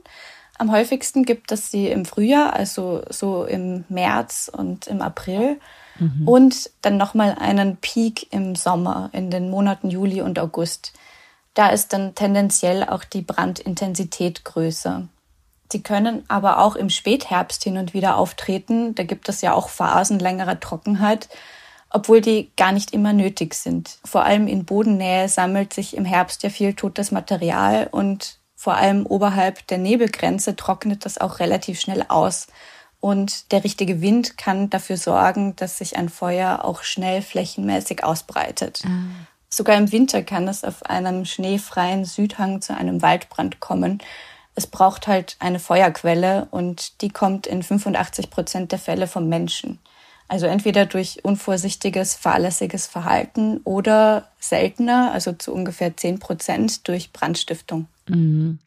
Am 0.57 0.73
häufigsten 0.73 1.27
gibt 1.27 1.53
es 1.53 1.71
sie 1.71 1.89
im 1.89 2.07
Frühjahr, 2.07 2.55
also 2.55 3.03
so 3.11 3.45
im 3.45 3.85
März 3.91 4.51
und 4.51 4.87
im 4.87 5.03
April. 5.03 5.61
Mhm. 5.99 6.27
Und 6.27 6.71
dann 6.81 6.97
nochmal 6.97 7.37
einen 7.39 7.77
Peak 7.77 8.33
im 8.33 8.55
Sommer, 8.55 9.11
in 9.13 9.31
den 9.31 9.51
Monaten 9.51 9.91
Juli 9.91 10.23
und 10.23 10.39
August. 10.39 10.95
Da 11.53 11.69
ist 11.69 11.93
dann 11.93 12.15
tendenziell 12.15 12.85
auch 12.85 13.05
die 13.05 13.21
Brandintensität 13.21 14.47
größer. 14.47 15.09
Sie 15.73 15.83
können 15.83 16.23
aber 16.29 16.59
auch 16.59 16.77
im 16.77 16.91
Spätherbst 16.91 17.65
hin 17.65 17.79
und 17.79 17.95
wieder 17.95 18.19
auftreten. 18.19 18.95
Da 18.95 19.05
gibt 19.05 19.31
es 19.31 19.41
ja 19.41 19.55
auch 19.55 19.71
Phasen 19.71 20.19
längerer 20.19 20.61
Trockenheit, 20.61 21.31
obwohl 21.89 22.21
die 22.21 22.53
gar 22.59 22.73
nicht 22.73 22.93
immer 22.93 23.15
nötig 23.15 23.55
sind. 23.55 23.99
Vor 24.05 24.23
allem 24.23 24.47
in 24.47 24.67
Bodennähe 24.67 25.31
sammelt 25.31 25.73
sich 25.73 25.97
im 25.97 26.05
Herbst 26.05 26.43
ja 26.43 26.51
viel 26.51 26.75
totes 26.75 27.11
Material 27.11 27.89
und 27.91 28.39
vor 28.55 28.75
allem 28.75 29.07
oberhalb 29.07 29.67
der 29.69 29.79
Nebelgrenze 29.79 30.57
trocknet 30.57 31.07
das 31.07 31.17
auch 31.17 31.41
relativ 31.41 31.81
schnell 31.81 32.05
aus. 32.09 32.49
Und 33.01 33.51
der 33.51 33.65
richtige 33.65 34.03
Wind 34.03 34.37
kann 34.37 34.69
dafür 34.69 34.99
sorgen, 34.99 35.57
dass 35.57 35.79
sich 35.79 35.97
ein 35.97 36.11
Feuer 36.11 36.67
auch 36.67 36.83
schnell 36.83 37.23
flächenmäßig 37.23 38.05
ausbreitet. 38.05 38.83
Ah. 38.87 38.91
Sogar 39.49 39.77
im 39.77 39.91
Winter 39.91 40.23
kann 40.23 40.47
es 40.49 40.65
auf 40.65 40.85
einem 40.85 41.25
schneefreien 41.25 42.05
Südhang 42.05 42.61
zu 42.61 42.77
einem 42.77 43.01
Waldbrand 43.01 43.59
kommen 43.59 44.03
es 44.55 44.67
braucht 44.67 45.07
halt 45.07 45.37
eine 45.39 45.59
Feuerquelle 45.59 46.49
und 46.51 47.01
die 47.01 47.09
kommt 47.09 47.47
in 47.47 47.63
85 47.63 48.31
Prozent 48.31 48.73
der 48.73 48.79
Fälle 48.79 49.07
vom 49.07 49.29
Menschen. 49.29 49.79
Also 50.29 50.47
entweder 50.47 50.87
durch 50.87 51.25
unvorsichtiges, 51.25 52.15
fahrlässiges 52.15 52.87
Verhalten 52.87 53.59
oder 53.65 54.29
seltener, 54.39 55.13
also 55.13 55.33
zu 55.33 55.53
ungefähr 55.53 55.97
10 55.97 56.21
Prozent 56.21 56.89
durch 56.89 57.13
Brandstiftung. 57.13 57.87
Mhm. 58.09 58.59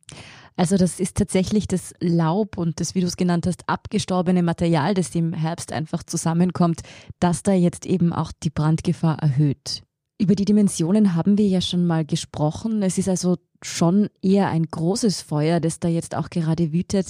Also 0.58 0.78
das 0.78 1.00
ist 1.00 1.18
tatsächlich 1.18 1.68
das 1.68 1.94
Laub 2.00 2.58
und 2.58 2.80
das, 2.80 2.96
wie 2.96 3.02
du 3.02 3.08
es 3.08 3.18
genannt 3.18 3.46
hast, 3.46 3.68
abgestorbene 3.68 4.42
Material, 4.42 4.94
das 4.94 5.14
im 5.14 5.34
Herbst 5.34 5.74
einfach 5.74 6.04
zusammenkommt, 6.04 6.82
das 7.20 7.44
da 7.44 7.52
jetzt 7.52 7.86
eben 7.86 8.14
auch 8.14 8.32
die 8.32 8.52
Brandgefahr 8.52 9.20
erhöht. 9.20 9.84
Über 10.18 10.36
die 10.36 10.46
Dimensionen 10.46 11.14
haben 11.14 11.38
wir 11.38 11.48
ja 11.48 11.60
schon 11.60 11.86
mal 11.86 12.06
gesprochen. 12.06 12.84
Es 12.84 12.98
ist 12.98 13.10
also 13.10 13.38
schon 13.66 14.10
eher 14.22 14.50
ein 14.50 14.66
großes 14.66 15.22
Feuer, 15.22 15.60
das 15.60 15.80
da 15.80 15.88
jetzt 15.88 16.16
auch 16.16 16.30
gerade 16.30 16.72
wütet. 16.72 17.10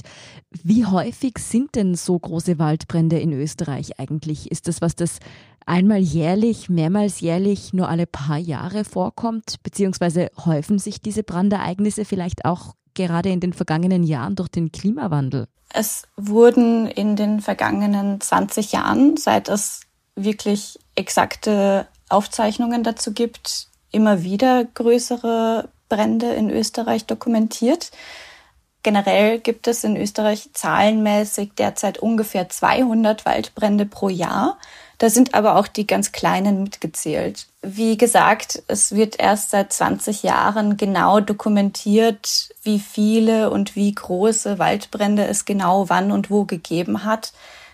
Wie 0.63 0.85
häufig 0.85 1.37
sind 1.39 1.75
denn 1.75 1.95
so 1.95 2.17
große 2.17 2.59
Waldbrände 2.59 3.19
in 3.19 3.33
Österreich 3.33 3.99
eigentlich? 3.99 4.51
Ist 4.51 4.67
das 4.67 4.81
was, 4.81 4.95
das 4.95 5.19
einmal 5.65 5.99
jährlich, 5.99 6.69
mehrmals 6.69 7.19
jährlich, 7.19 7.73
nur 7.73 7.89
alle 7.89 8.07
paar 8.07 8.37
Jahre 8.37 8.85
vorkommt? 8.85 9.61
Beziehungsweise 9.63 10.29
häufen 10.45 10.79
sich 10.79 11.01
diese 11.01 11.23
Brandereignisse 11.23 12.05
vielleicht 12.05 12.45
auch 12.45 12.75
gerade 12.93 13.29
in 13.29 13.39
den 13.39 13.53
vergangenen 13.53 14.03
Jahren 14.03 14.35
durch 14.35 14.49
den 14.49 14.71
Klimawandel? 14.71 15.47
Es 15.73 16.03
wurden 16.15 16.87
in 16.87 17.15
den 17.15 17.41
vergangenen 17.41 18.21
20 18.21 18.71
Jahren, 18.71 19.17
seit 19.17 19.49
es 19.49 19.81
wirklich 20.15 20.79
exakte 20.95 21.87
Aufzeichnungen 22.07 22.83
dazu 22.83 23.11
gibt, 23.11 23.67
immer 23.91 24.23
wieder 24.23 24.63
größere 24.63 25.69
Brände 25.89 26.33
in 26.33 26.49
Österreich 26.49 27.05
dokumentiert. 27.05 27.91
Generell 28.83 29.39
gibt 29.39 29.67
es 29.67 29.83
in 29.83 29.97
Österreich 29.97 30.51
zahlenmäßig 30.53 31.53
derzeit 31.57 31.97
ungefähr 31.97 32.49
200 32.49 33.25
Waldbrände 33.25 33.87
pro 33.87 34.09
Jahr. 34.09 34.59
Da 34.99 35.09
sind 35.09 35.33
aber 35.33 35.55
auch 35.55 35.67
die 35.67 35.87
ganz 35.87 36.11
kleinen 36.11 36.61
mitgezählt. 36.61 37.47
Wie 37.63 37.97
gesagt, 37.97 38.61
es 38.67 38.93
wird 38.93 39.19
erst 39.19 39.49
seit 39.49 39.73
20 39.73 40.21
Jahren 40.21 40.77
genau 40.77 41.19
dokumentiert, 41.19 42.49
wie 42.61 42.79
viele 42.79 43.49
und 43.49 43.75
wie 43.75 43.93
große 43.93 44.59
Waldbrände 44.59 45.25
es 45.25 45.45
genau 45.45 45.89
wann 45.89 46.11
und 46.11 46.29
wo 46.29 46.45
gegeben 46.45 47.03
hat. 47.03 47.33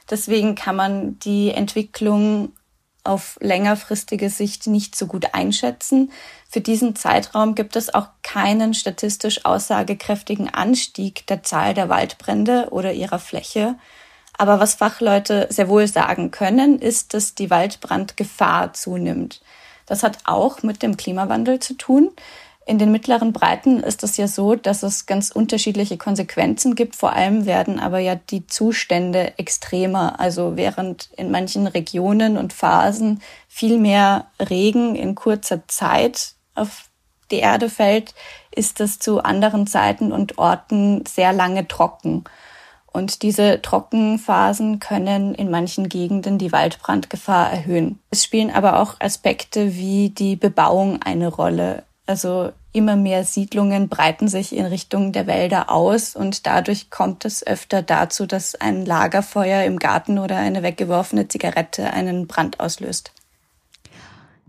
Deswegen 0.09 0.55
kann 0.55 0.77
man 0.77 1.19
die 1.19 1.51
Entwicklung 1.51 2.53
auf 3.03 3.37
längerfristige 3.41 4.29
Sicht 4.29 4.67
nicht 4.67 4.95
so 4.95 5.07
gut 5.07 5.33
einschätzen. 5.33 6.11
Für 6.51 6.59
diesen 6.59 6.97
Zeitraum 6.97 7.55
gibt 7.55 7.77
es 7.77 7.93
auch 7.93 8.09
keinen 8.23 8.73
statistisch 8.73 9.45
aussagekräftigen 9.45 10.53
Anstieg 10.53 11.25
der 11.27 11.43
Zahl 11.43 11.73
der 11.73 11.87
Waldbrände 11.87 12.67
oder 12.71 12.91
ihrer 12.91 13.19
Fläche. 13.19 13.75
Aber 14.37 14.59
was 14.59 14.73
Fachleute 14.73 15.47
sehr 15.49 15.69
wohl 15.69 15.87
sagen 15.87 16.29
können, 16.29 16.77
ist, 16.77 17.13
dass 17.13 17.35
die 17.35 17.49
Waldbrandgefahr 17.49 18.73
zunimmt. 18.73 19.41
Das 19.85 20.03
hat 20.03 20.17
auch 20.25 20.61
mit 20.61 20.83
dem 20.83 20.97
Klimawandel 20.97 21.59
zu 21.59 21.75
tun. 21.75 22.11
In 22.65 22.77
den 22.77 22.91
mittleren 22.91 23.31
Breiten 23.31 23.81
ist 23.81 24.03
es 24.03 24.17
ja 24.17 24.27
so, 24.27 24.55
dass 24.55 24.83
es 24.83 25.05
ganz 25.05 25.31
unterschiedliche 25.31 25.97
Konsequenzen 25.97 26.75
gibt. 26.75 26.97
Vor 26.97 27.13
allem 27.13 27.45
werden 27.45 27.79
aber 27.79 27.99
ja 27.99 28.15
die 28.15 28.45
Zustände 28.45 29.37
extremer. 29.39 30.19
Also 30.19 30.57
während 30.57 31.09
in 31.15 31.31
manchen 31.31 31.65
Regionen 31.65 32.37
und 32.37 32.51
Phasen 32.51 33.21
viel 33.47 33.77
mehr 33.77 34.27
Regen 34.37 34.95
in 34.95 35.15
kurzer 35.15 35.65
Zeit 35.69 36.35
auf 36.55 36.89
die 37.31 37.39
Erde 37.39 37.69
fällt, 37.69 38.13
ist 38.53 38.81
es 38.81 38.99
zu 38.99 39.23
anderen 39.23 39.67
Zeiten 39.67 40.11
und 40.11 40.37
Orten 40.37 41.05
sehr 41.05 41.33
lange 41.33 41.67
trocken. 41.67 42.25
Und 42.93 43.21
diese 43.21 43.61
Trockenphasen 43.61 44.79
können 44.79 45.33
in 45.33 45.49
manchen 45.49 45.87
Gegenden 45.87 46.37
die 46.37 46.51
Waldbrandgefahr 46.51 47.49
erhöhen. 47.49 47.99
Es 48.09 48.23
spielen 48.23 48.51
aber 48.51 48.81
auch 48.81 48.95
Aspekte 48.99 49.75
wie 49.75 50.09
die 50.09 50.35
Bebauung 50.35 51.01
eine 51.01 51.29
Rolle. 51.29 51.83
Also 52.05 52.51
immer 52.73 52.97
mehr 52.97 53.23
Siedlungen 53.23 53.87
breiten 53.87 54.27
sich 54.27 54.53
in 54.53 54.65
Richtung 54.65 55.13
der 55.13 55.27
Wälder 55.27 55.69
aus 55.69 56.17
und 56.17 56.45
dadurch 56.45 56.89
kommt 56.89 57.23
es 57.23 57.45
öfter 57.47 57.81
dazu, 57.81 58.25
dass 58.25 58.55
ein 58.55 58.85
Lagerfeuer 58.85 59.63
im 59.63 59.79
Garten 59.79 60.19
oder 60.19 60.35
eine 60.35 60.61
weggeworfene 60.61 61.29
Zigarette 61.29 61.93
einen 61.93 62.27
Brand 62.27 62.59
auslöst. 62.59 63.13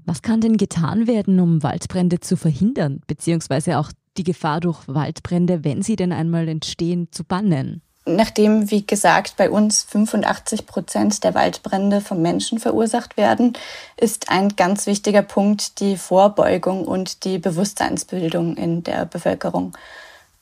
Was 0.04 0.22
kann 0.22 0.40
denn 0.40 0.56
getan 0.56 1.06
werden, 1.06 1.40
um 1.40 1.62
Waldbrände 1.62 2.20
zu 2.20 2.36
verhindern, 2.36 3.00
beziehungsweise 3.06 3.78
auch 3.78 3.90
die 4.16 4.24
Gefahr 4.24 4.60
durch 4.60 4.80
Waldbrände, 4.86 5.64
wenn 5.64 5.82
sie 5.82 5.96
denn 5.96 6.12
einmal 6.12 6.48
entstehen, 6.48 7.08
zu 7.12 7.24
bannen? 7.24 7.82
Nachdem, 8.04 8.68
wie 8.70 8.84
gesagt, 8.84 9.36
bei 9.36 9.48
uns 9.48 9.84
85 9.84 10.66
Prozent 10.66 11.22
der 11.22 11.34
Waldbrände 11.34 12.00
vom 12.00 12.20
Menschen 12.20 12.58
verursacht 12.58 13.16
werden, 13.16 13.52
ist 13.96 14.28
ein 14.28 14.56
ganz 14.56 14.86
wichtiger 14.86 15.22
Punkt 15.22 15.78
die 15.78 15.96
Vorbeugung 15.96 16.84
und 16.84 17.22
die 17.24 17.38
Bewusstseinsbildung 17.38 18.56
in 18.56 18.82
der 18.82 19.06
Bevölkerung. 19.06 19.76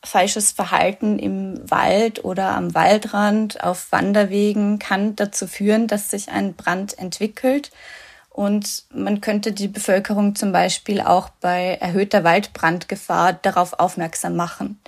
Falsches 0.02 0.52
Verhalten 0.52 1.18
im 1.18 1.60
Wald 1.70 2.24
oder 2.24 2.56
am 2.56 2.74
Waldrand 2.74 3.62
auf 3.62 3.92
Wanderwegen 3.92 4.78
kann 4.78 5.14
dazu 5.14 5.46
führen, 5.46 5.86
dass 5.86 6.08
sich 6.08 6.30
ein 6.30 6.54
Brand 6.54 6.96
entwickelt. 6.96 7.70
Und 8.30 8.84
man 8.94 9.20
könnte 9.20 9.52
die 9.52 9.68
Bevölkerung 9.68 10.36
zum 10.36 10.52
Beispiel 10.52 11.00
auch 11.00 11.28
bei 11.40 11.76
erhöhter 11.80 12.24
Waldbrandgefahr 12.24 13.32
darauf 13.34 13.78
aufmerksam 13.78 14.36
machen. 14.36 14.80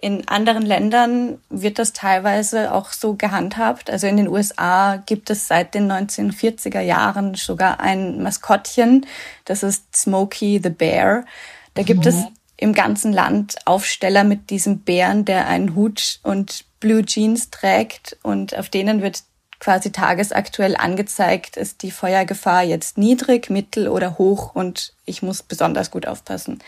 In 0.00 0.26
anderen 0.26 0.66
Ländern 0.66 1.38
wird 1.48 1.78
das 1.78 1.92
teilweise 1.92 2.74
auch 2.74 2.90
so 2.90 3.14
gehandhabt. 3.14 3.88
Also 3.88 4.08
in 4.08 4.16
den 4.16 4.26
USA 4.26 4.96
gibt 4.96 5.30
es 5.30 5.46
seit 5.46 5.74
den 5.74 5.90
1940er 5.90 6.80
Jahren 6.80 7.36
sogar 7.36 7.78
ein 7.78 8.20
Maskottchen. 8.20 9.06
Das 9.44 9.62
ist 9.62 9.94
Smokey 9.94 10.60
the 10.60 10.70
Bear. 10.70 11.24
Da 11.74 11.84
gibt 11.84 12.00
mhm. 12.00 12.08
es 12.08 12.24
im 12.56 12.72
ganzen 12.72 13.12
Land 13.12 13.58
Aufsteller 13.64 14.24
mit 14.24 14.50
diesem 14.50 14.80
Bären, 14.80 15.24
der 15.24 15.46
einen 15.46 15.76
Hut 15.76 16.18
und 16.24 16.64
Blue 16.80 17.04
Jeans 17.04 17.50
trägt 17.50 18.16
und 18.22 18.58
auf 18.58 18.68
denen 18.68 19.02
wird 19.02 19.22
quasi 19.62 19.92
tagesaktuell 19.92 20.74
angezeigt, 20.76 21.56
ist 21.56 21.82
die 21.82 21.92
Feuergefahr 21.92 22.64
jetzt 22.64 22.98
niedrig, 22.98 23.48
mittel 23.48 23.86
oder 23.86 24.18
hoch 24.18 24.56
und 24.56 24.92
ich 25.06 25.22
muss 25.22 25.44
besonders 25.44 25.92
gut 25.92 26.04
aufpassen. 26.04 26.58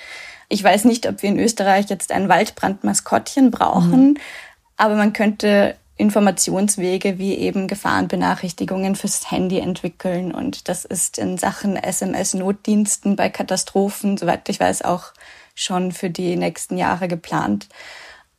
Ich 0.48 0.62
weiß 0.62 0.84
nicht, 0.84 1.08
ob 1.08 1.20
wir 1.20 1.30
in 1.30 1.40
Österreich 1.40 1.86
jetzt 1.90 2.12
ein 2.12 2.28
Waldbrandmaskottchen 2.28 3.50
brauchen, 3.50 4.10
mhm. 4.10 4.16
aber 4.76 4.94
man 4.94 5.12
könnte 5.12 5.74
Informationswege 5.96 7.18
wie 7.18 7.34
eben 7.34 7.66
Gefahrenbenachrichtigungen 7.66 8.94
fürs 8.94 9.28
Handy 9.28 9.58
entwickeln. 9.58 10.32
Und 10.32 10.68
das 10.68 10.84
ist 10.84 11.18
in 11.18 11.36
Sachen 11.36 11.76
SMS-Notdiensten 11.76 13.16
bei 13.16 13.28
Katastrophen, 13.28 14.16
soweit 14.16 14.48
ich 14.48 14.60
weiß, 14.60 14.82
auch 14.82 15.12
schon 15.56 15.90
für 15.90 16.10
die 16.10 16.36
nächsten 16.36 16.78
Jahre 16.78 17.08
geplant. 17.08 17.66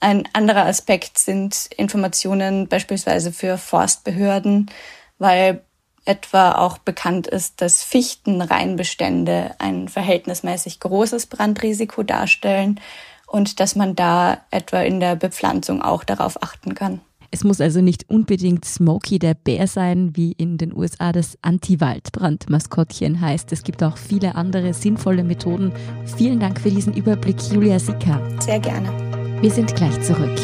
Ein 0.05 0.29
anderer 0.33 0.67
Aspekt 0.67 1.17
sind 1.17 1.67
Informationen 1.75 2.67
beispielsweise 2.67 3.31
für 3.31 3.57
Forstbehörden, 3.57 4.69
weil 5.17 5.63
etwa 6.05 6.51
auch 6.51 6.77
bekannt 6.77 7.25
ist, 7.25 7.59
dass 7.59 7.81
Fichtenreinbestände 7.81 9.55
ein 9.57 9.87
verhältnismäßig 9.87 10.79
großes 10.79 11.25
Brandrisiko 11.25 12.03
darstellen 12.03 12.79
und 13.25 13.59
dass 13.59 13.75
man 13.75 13.95
da 13.95 14.37
etwa 14.51 14.81
in 14.81 14.99
der 14.99 15.15
Bepflanzung 15.15 15.81
auch 15.81 16.03
darauf 16.03 16.43
achten 16.43 16.75
kann. 16.75 17.01
Es 17.31 17.43
muss 17.43 17.59
also 17.59 17.81
nicht 17.81 18.07
unbedingt 18.07 18.63
Smokey 18.63 19.17
der 19.17 19.33
Bär 19.33 19.65
sein, 19.65 20.11
wie 20.15 20.33
in 20.33 20.59
den 20.59 20.71
USA 20.71 21.13
das 21.13 21.39
Anti-Waldbrand-Maskottchen 21.41 23.21
heißt. 23.21 23.51
Es 23.51 23.63
gibt 23.63 23.81
auch 23.81 23.97
viele 23.97 24.35
andere 24.35 24.75
sinnvolle 24.75 25.23
Methoden. 25.23 25.73
Vielen 26.15 26.39
Dank 26.39 26.61
für 26.61 26.69
diesen 26.69 26.93
Überblick, 26.93 27.41
Julia 27.51 27.79
Sicker. 27.79 28.21
Sehr 28.39 28.59
gerne. 28.59 29.04
Wir 29.41 29.51
sind 29.51 29.75
gleich 29.75 30.01
zurück. 30.01 30.37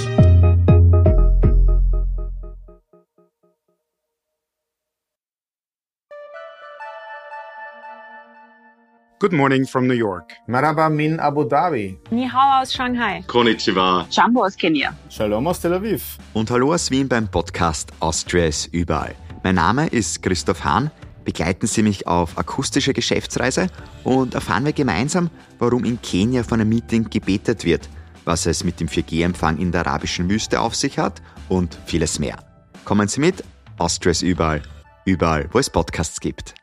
Good 9.20 9.34
morning 9.34 9.66
from 9.68 9.88
New 9.88 9.94
York. 9.94 10.34
Maraba 10.48 10.90
min 10.90 11.20
Abu 11.20 11.44
Dhabi. 11.44 11.98
Ni 12.12 12.28
hao 12.28 12.62
aus 12.62 12.74
Shanghai. 12.74 13.24
Konnichiwa. 13.28 14.08
Jambo 14.10 14.44
aus 14.44 14.56
Kenia. 14.58 14.96
Shalom 15.10 15.48
aus 15.48 15.60
Tel 15.60 15.74
Aviv. 15.74 16.18
Und 16.34 16.50
hallo 16.50 16.74
aus 16.74 16.90
Wien 16.90 17.08
beim 17.08 17.28
Podcast 17.28 17.92
Austria 18.00 18.48
ist 18.48 18.74
überall. 18.74 19.14
Mein 19.44 19.56
Name 19.56 19.88
ist 19.88 20.22
Christoph 20.24 20.64
Hahn. 20.64 20.90
Begleiten 21.24 21.68
Sie 21.68 21.84
mich 21.84 22.08
auf 22.08 22.36
akustische 22.38 22.94
Geschäftsreise 22.94 23.68
und 24.04 24.34
erfahren 24.34 24.66
wir 24.66 24.74
gemeinsam, 24.74 25.30
warum 25.60 25.86
in 25.86 26.02
Kenia 26.02 26.44
von 26.44 26.60
einem 26.60 26.70
Meeting 26.70 27.08
gebetet 27.10 27.64
wird, 27.64 27.88
was 28.32 28.46
es 28.46 28.64
mit 28.64 28.80
dem 28.80 28.88
4G-Empfang 28.88 29.58
in 29.58 29.74
der 29.74 29.86
arabischen 29.86 30.30
Wüste 30.30 30.62
auf 30.62 30.74
sich 30.74 30.98
hat 30.98 31.22
und 31.50 31.78
vieles 31.86 32.18
mehr. 32.18 32.38
Kommen 32.86 33.10
Sie 33.10 33.20
mit, 33.20 33.44
Austria 33.78 34.12
ist 34.12 34.22
überall, 34.22 34.62
überall, 35.04 35.50
wo 35.52 35.60
es 35.60 35.70
Podcasts 35.70 36.22
gibt. 36.22 36.56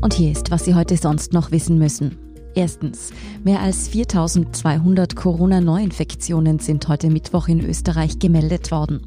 Und 0.00 0.14
hier 0.14 0.30
ist, 0.30 0.52
was 0.52 0.64
Sie 0.64 0.76
heute 0.76 0.96
sonst 0.96 1.32
noch 1.32 1.50
wissen 1.50 1.78
müssen. 1.78 2.27
Erstens, 2.58 3.12
mehr 3.44 3.60
als 3.60 3.86
4200 3.86 5.14
Corona-Neuinfektionen 5.14 6.58
sind 6.58 6.88
heute 6.88 7.08
Mittwoch 7.08 7.46
in 7.46 7.64
Österreich 7.64 8.18
gemeldet 8.18 8.72
worden. 8.72 9.00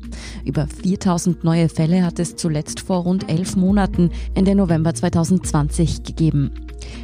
Über 0.45 0.67
4000 0.67 1.43
neue 1.43 1.67
Fälle 1.67 2.05
hat 2.05 2.17
es 2.19 2.37
zuletzt 2.37 2.79
vor 2.79 2.99
rund 2.99 3.29
elf 3.29 3.57
Monaten, 3.57 4.09
Ende 4.35 4.55
November 4.55 4.93
2020, 4.93 6.03
gegeben. 6.03 6.51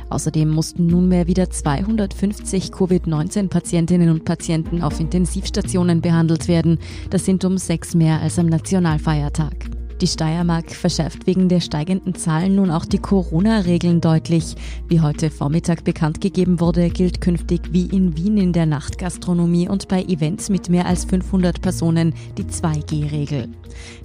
Außerdem 0.09 0.47
mussten 0.47 0.87
nunmehr 0.87 1.27
wieder 1.27 1.49
250 1.49 2.71
Covid-19-Patientinnen 2.71 4.09
und 4.09 4.23
Patienten 4.23 4.81
auf 4.81 5.01
Intensivstationen 5.01 5.99
behandelt 5.99 6.47
werden. 6.47 6.79
Das 7.09 7.25
sind 7.25 7.43
um 7.43 7.57
sechs 7.57 7.93
mehr 7.93 8.21
als 8.21 8.39
am 8.39 8.45
Nationalfeiertag. 8.45 9.76
Die 9.99 10.07
Steiermark 10.07 10.75
verschärft 10.75 11.25
wegen 11.25 11.49
der 11.49 11.59
steigenden 11.59 12.13
Zahlen 12.13 12.53
nun 12.53 12.69
auch 12.69 12.85
die 12.85 12.99
Corona-Regeln 12.99 13.99
deutlich. 13.99 14.55
Wie 14.87 15.01
heute 15.01 15.31
Vormittag 15.31 15.83
bekannt 15.83 16.21
gegeben 16.21 16.59
wurde, 16.59 16.89
gilt 16.89 17.19
künftig 17.19 17.61
wie 17.71 17.87
in 17.87 18.15
Wien 18.15 18.37
in 18.37 18.53
der 18.53 18.67
Nachtgastronomie 18.67 19.67
und 19.67 19.87
bei 19.87 20.03
Events 20.03 20.49
mit 20.49 20.69
mehr 20.69 20.85
als 20.85 21.05
500 21.05 21.61
Personen 21.61 22.13
die 22.37 22.43
2G-Regel. 22.43 23.49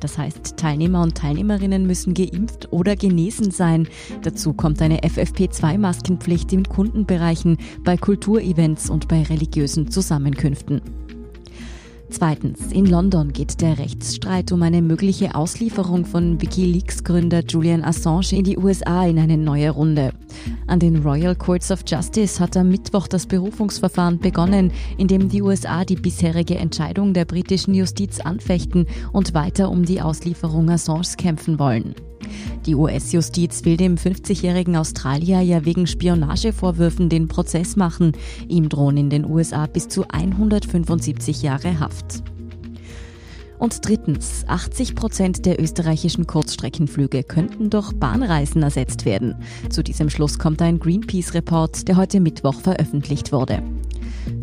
Das 0.01 0.17
heißt, 0.17 0.57
Teilnehmer 0.57 1.03
und 1.03 1.15
Teilnehmerinnen 1.15 1.87
müssen 1.87 2.15
geimpft 2.15 2.73
oder 2.73 2.97
genesen 2.97 3.51
sein. 3.51 3.87
Dazu 4.23 4.55
kommt 4.55 4.81
eine 4.81 5.01
FFP2-Maskenpflicht 5.01 6.55
in 6.55 6.65
Kundenbereichen, 6.65 7.59
bei 7.85 7.99
Kulturevents 7.99 8.89
und 8.89 9.09
bei 9.09 9.23
religiösen 9.25 9.91
Zusammenkünften. 9.91 10.81
Zweitens, 12.13 12.71
in 12.71 12.85
London 12.85 13.33
geht 13.33 13.63
der 13.63 13.79
Rechtsstreit 13.79 14.53
um 14.53 14.63
eine 14.63 14.83
mögliche 14.83 15.35
Auslieferung 15.35 16.05
von 16.05 16.41
Wikileaks-Gründer 16.43 17.43
Julian 17.49 17.83
Assange 17.83 18.33
in 18.33 18.45
die 18.45 18.59
USA 18.59 19.07
in 19.07 19.19
eine 19.19 19.39
neue 19.39 19.71
Runde. 19.71 20.13
An 20.67 20.79
den 20.79 20.99
Royal 20.99 21.35
Courts 21.35 21.71
of 21.71 21.81
Justice 21.87 22.39
hat 22.39 22.55
am 22.59 22.69
Mittwoch 22.69 23.09
das 23.09 23.27
Berufungsverfahren 23.27 24.19
begonnen, 24.19 24.73
in 24.99 25.09
dem 25.09 25.31
die 25.31 25.41
USA 25.41 25.87
die 25.87 25.97
bisherige 25.97 26.57
Entscheidung 26.57 27.15
der 27.15 27.25
britischen 27.25 27.73
Justiz 27.73 28.21
anfechten 28.21 28.87
und 29.13 29.33
weiter 29.33 29.71
um 29.71 29.87
die 29.87 30.03
Auslieferung 30.03 30.69
Assanges 30.69 31.17
kämpfen 31.17 31.59
wollen. 31.59 31.95
Die 32.67 32.75
US-Justiz 32.75 33.65
will 33.65 33.77
dem 33.77 33.97
50-jährigen 33.97 34.77
Australier 34.77 35.41
ja 35.41 35.65
wegen 35.65 35.87
Spionagevorwürfen 35.87 37.09
den 37.09 37.29
Prozess 37.29 37.77
machen. 37.77 38.13
Ihm 38.49 38.69
drohen 38.69 38.97
in 38.97 39.11
den 39.11 39.25
USA 39.25 39.67
bis 39.67 39.89
zu 39.89 40.05
175 40.09 41.43
Jahre 41.43 41.81
Haft. 41.81 42.23
Und 43.63 43.87
drittens, 43.87 44.45
80 44.49 44.97
Prozent 44.97 45.47
der 45.47 45.61
österreichischen 45.61 46.27
Kurzstreckenflüge 46.27 47.23
könnten 47.23 47.71
durch 47.71 47.93
Bahnreisen 47.93 48.61
ersetzt 48.61 49.05
werden. 49.05 49.37
Zu 49.71 49.85
diesem 49.85 50.11
Schluss 50.11 50.41
kommt 50.41 50.61
ein 50.63 50.81
Greenpeace-Report, 50.81 51.87
der 51.87 51.97
heute 51.97 52.19
Mittwoch 52.19 52.61
veröffentlicht 52.61 53.31
wurde. 53.31 53.63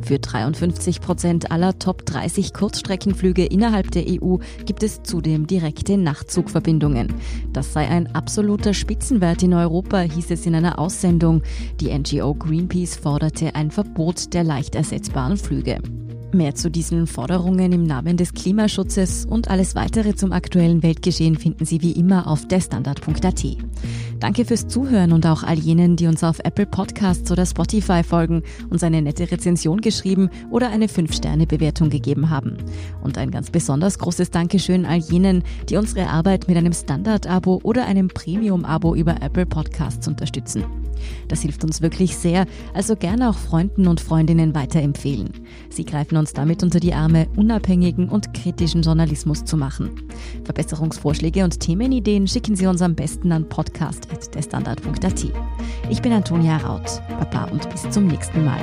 Für 0.01 0.19
53 0.19 1.01
Prozent 1.01 1.51
aller 1.51 1.77
Top 1.79 2.05
30 2.05 2.53
Kurzstreckenflüge 2.53 3.45
innerhalb 3.45 3.91
der 3.91 4.05
EU 4.07 4.37
gibt 4.65 4.83
es 4.83 5.03
zudem 5.03 5.47
direkte 5.47 5.97
Nachtzugverbindungen. 5.97 7.13
Das 7.53 7.73
sei 7.73 7.87
ein 7.87 8.13
absoluter 8.15 8.73
Spitzenwert 8.73 9.43
in 9.43 9.53
Europa, 9.53 9.99
hieß 9.99 10.31
es 10.31 10.45
in 10.45 10.55
einer 10.55 10.79
Aussendung. 10.79 11.43
Die 11.79 11.97
NGO 11.97 12.33
Greenpeace 12.33 12.95
forderte 12.95 13.55
ein 13.55 13.71
Verbot 13.71 14.33
der 14.33 14.43
leicht 14.43 14.75
ersetzbaren 14.75 15.37
Flüge. 15.37 15.79
Mehr 16.31 16.53
zu 16.53 16.69
diesen 16.69 17.07
Forderungen 17.07 17.71
im 17.71 17.83
Namen 17.83 18.15
des 18.15 18.33
Klimaschutzes 18.33 19.25
und 19.25 19.49
alles 19.49 19.73
weitere 19.73 20.13
zum 20.15 20.31
aktuellen 20.31 20.83
Weltgeschehen 20.83 21.35
finden 21.37 21.65
Sie 21.65 21.81
wie 21.81 21.93
immer 21.93 22.27
auf 22.27 22.47
derstandard.at. 22.47 23.45
Danke 24.19 24.43
fürs 24.43 24.67
Zuhören 24.67 25.13
und 25.13 25.25
auch 25.25 25.43
all 25.43 25.57
jenen, 25.57 25.95
die 25.95 26.07
uns 26.07 26.25
auf 26.25 26.39
Apple 26.43 26.65
Podcasts 26.65 27.31
oder 27.31 27.45
Spotify 27.45 28.03
folgen, 28.03 28.43
uns 28.69 28.83
eine 28.83 29.01
nette 29.01 29.31
Rezension 29.31 29.79
geschrieben 29.79 30.29
oder 30.51 30.69
eine 30.69 30.87
5-Sterne-Bewertung 30.87 31.89
gegeben 31.89 32.29
haben. 32.29 32.57
Und 33.01 33.17
ein 33.17 33.31
ganz 33.31 33.49
besonders 33.49 33.97
großes 33.97 34.31
Dankeschön 34.31 34.85
all 34.85 34.97
jenen, 34.97 35.43
die 35.69 35.77
unsere 35.77 36.09
Arbeit 36.09 36.49
mit 36.49 36.57
einem 36.57 36.73
Standard-Abo 36.73 37.61
oder 37.63 37.85
einem 37.85 38.09
Premium-Abo 38.09 38.93
über 38.93 39.21
Apple 39.21 39.45
Podcasts 39.45 40.05
unterstützen. 40.07 40.65
Das 41.29 41.41
hilft 41.41 41.63
uns 41.63 41.81
wirklich 41.81 42.17
sehr, 42.17 42.45
also 42.73 42.97
gerne 42.97 43.29
auch 43.29 43.37
Freunden 43.37 43.87
und 43.87 44.01
Freundinnen 44.01 44.53
weiterempfehlen. 44.53 45.29
Sie 45.69 45.85
greifen 45.85 46.17
uns 46.17 46.33
damit 46.33 46.61
unter 46.61 46.81
die 46.81 46.93
Arme, 46.93 47.27
unabhängigen 47.37 48.09
und 48.09 48.33
kritischen 48.33 48.81
Journalismus 48.81 49.45
zu 49.45 49.55
machen. 49.55 49.91
Verbesserungsvorschläge 50.43 51.45
und 51.45 51.59
Themenideen 51.59 52.27
schicken 52.27 52.57
Sie 52.57 52.67
uns 52.67 52.81
am 52.81 52.95
besten 52.95 53.31
an 53.31 53.47
podcast.derstandard.at. 54.09 55.25
Ich 55.89 56.01
bin 56.01 56.11
Antonia 56.11 56.57
Raut. 56.57 57.01
Baba 57.19 57.45
und 57.51 57.69
bis 57.69 57.89
zum 57.89 58.07
nächsten 58.07 58.43
Mal. 58.43 58.59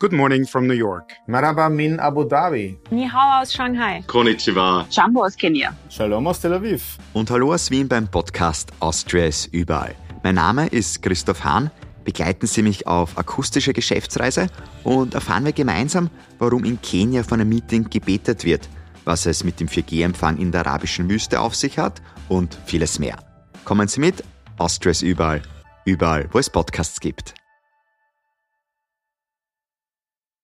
Good 0.00 0.12
morning 0.12 0.46
from 0.46 0.68
New 0.68 0.74
York. 0.74 1.12
Maraba 1.26 1.68
min 1.68 1.98
Abu 1.98 2.22
Dhabi. 2.24 2.78
Ni 2.92 3.04
hao 3.08 3.40
aus 3.42 3.52
Shanghai. 3.52 4.04
Konnichiwa. 4.06 4.86
Jambo 4.90 5.24
aus 5.24 5.36
Kenia. 5.36 5.74
Shalom 5.90 6.24
aus 6.28 6.40
Tel 6.40 6.52
Aviv. 6.52 6.98
Und 7.14 7.28
hallo 7.32 7.52
aus 7.52 7.68
Wien 7.72 7.88
beim 7.88 8.06
Podcast 8.06 8.70
Austria 8.78 9.26
ist 9.26 9.46
überall. 9.52 9.96
Mein 10.22 10.36
Name 10.36 10.68
ist 10.68 11.02
Christoph 11.02 11.42
Hahn. 11.42 11.72
Begleiten 12.08 12.46
Sie 12.46 12.62
mich 12.62 12.86
auf 12.86 13.18
akustische 13.18 13.74
Geschäftsreise 13.74 14.46
und 14.82 15.12
erfahren 15.12 15.44
wir 15.44 15.52
gemeinsam, 15.52 16.08
warum 16.38 16.64
in 16.64 16.80
Kenia 16.80 17.22
von 17.22 17.38
einem 17.38 17.50
Meeting 17.50 17.90
gebetet 17.90 18.46
wird, 18.46 18.66
was 19.04 19.26
es 19.26 19.44
mit 19.44 19.60
dem 19.60 19.68
4G-Empfang 19.68 20.38
in 20.38 20.50
der 20.50 20.66
arabischen 20.66 21.10
Wüste 21.10 21.38
auf 21.38 21.54
sich 21.54 21.78
hat 21.78 22.00
und 22.30 22.58
vieles 22.64 22.98
mehr. 22.98 23.18
Kommen 23.66 23.88
Sie 23.88 24.00
mit, 24.00 24.24
Austria 24.56 24.92
ist 24.92 25.02
überall, 25.02 25.42
überall, 25.84 26.30
wo 26.32 26.38
es 26.38 26.48
Podcasts 26.48 26.98
gibt. 26.98 27.34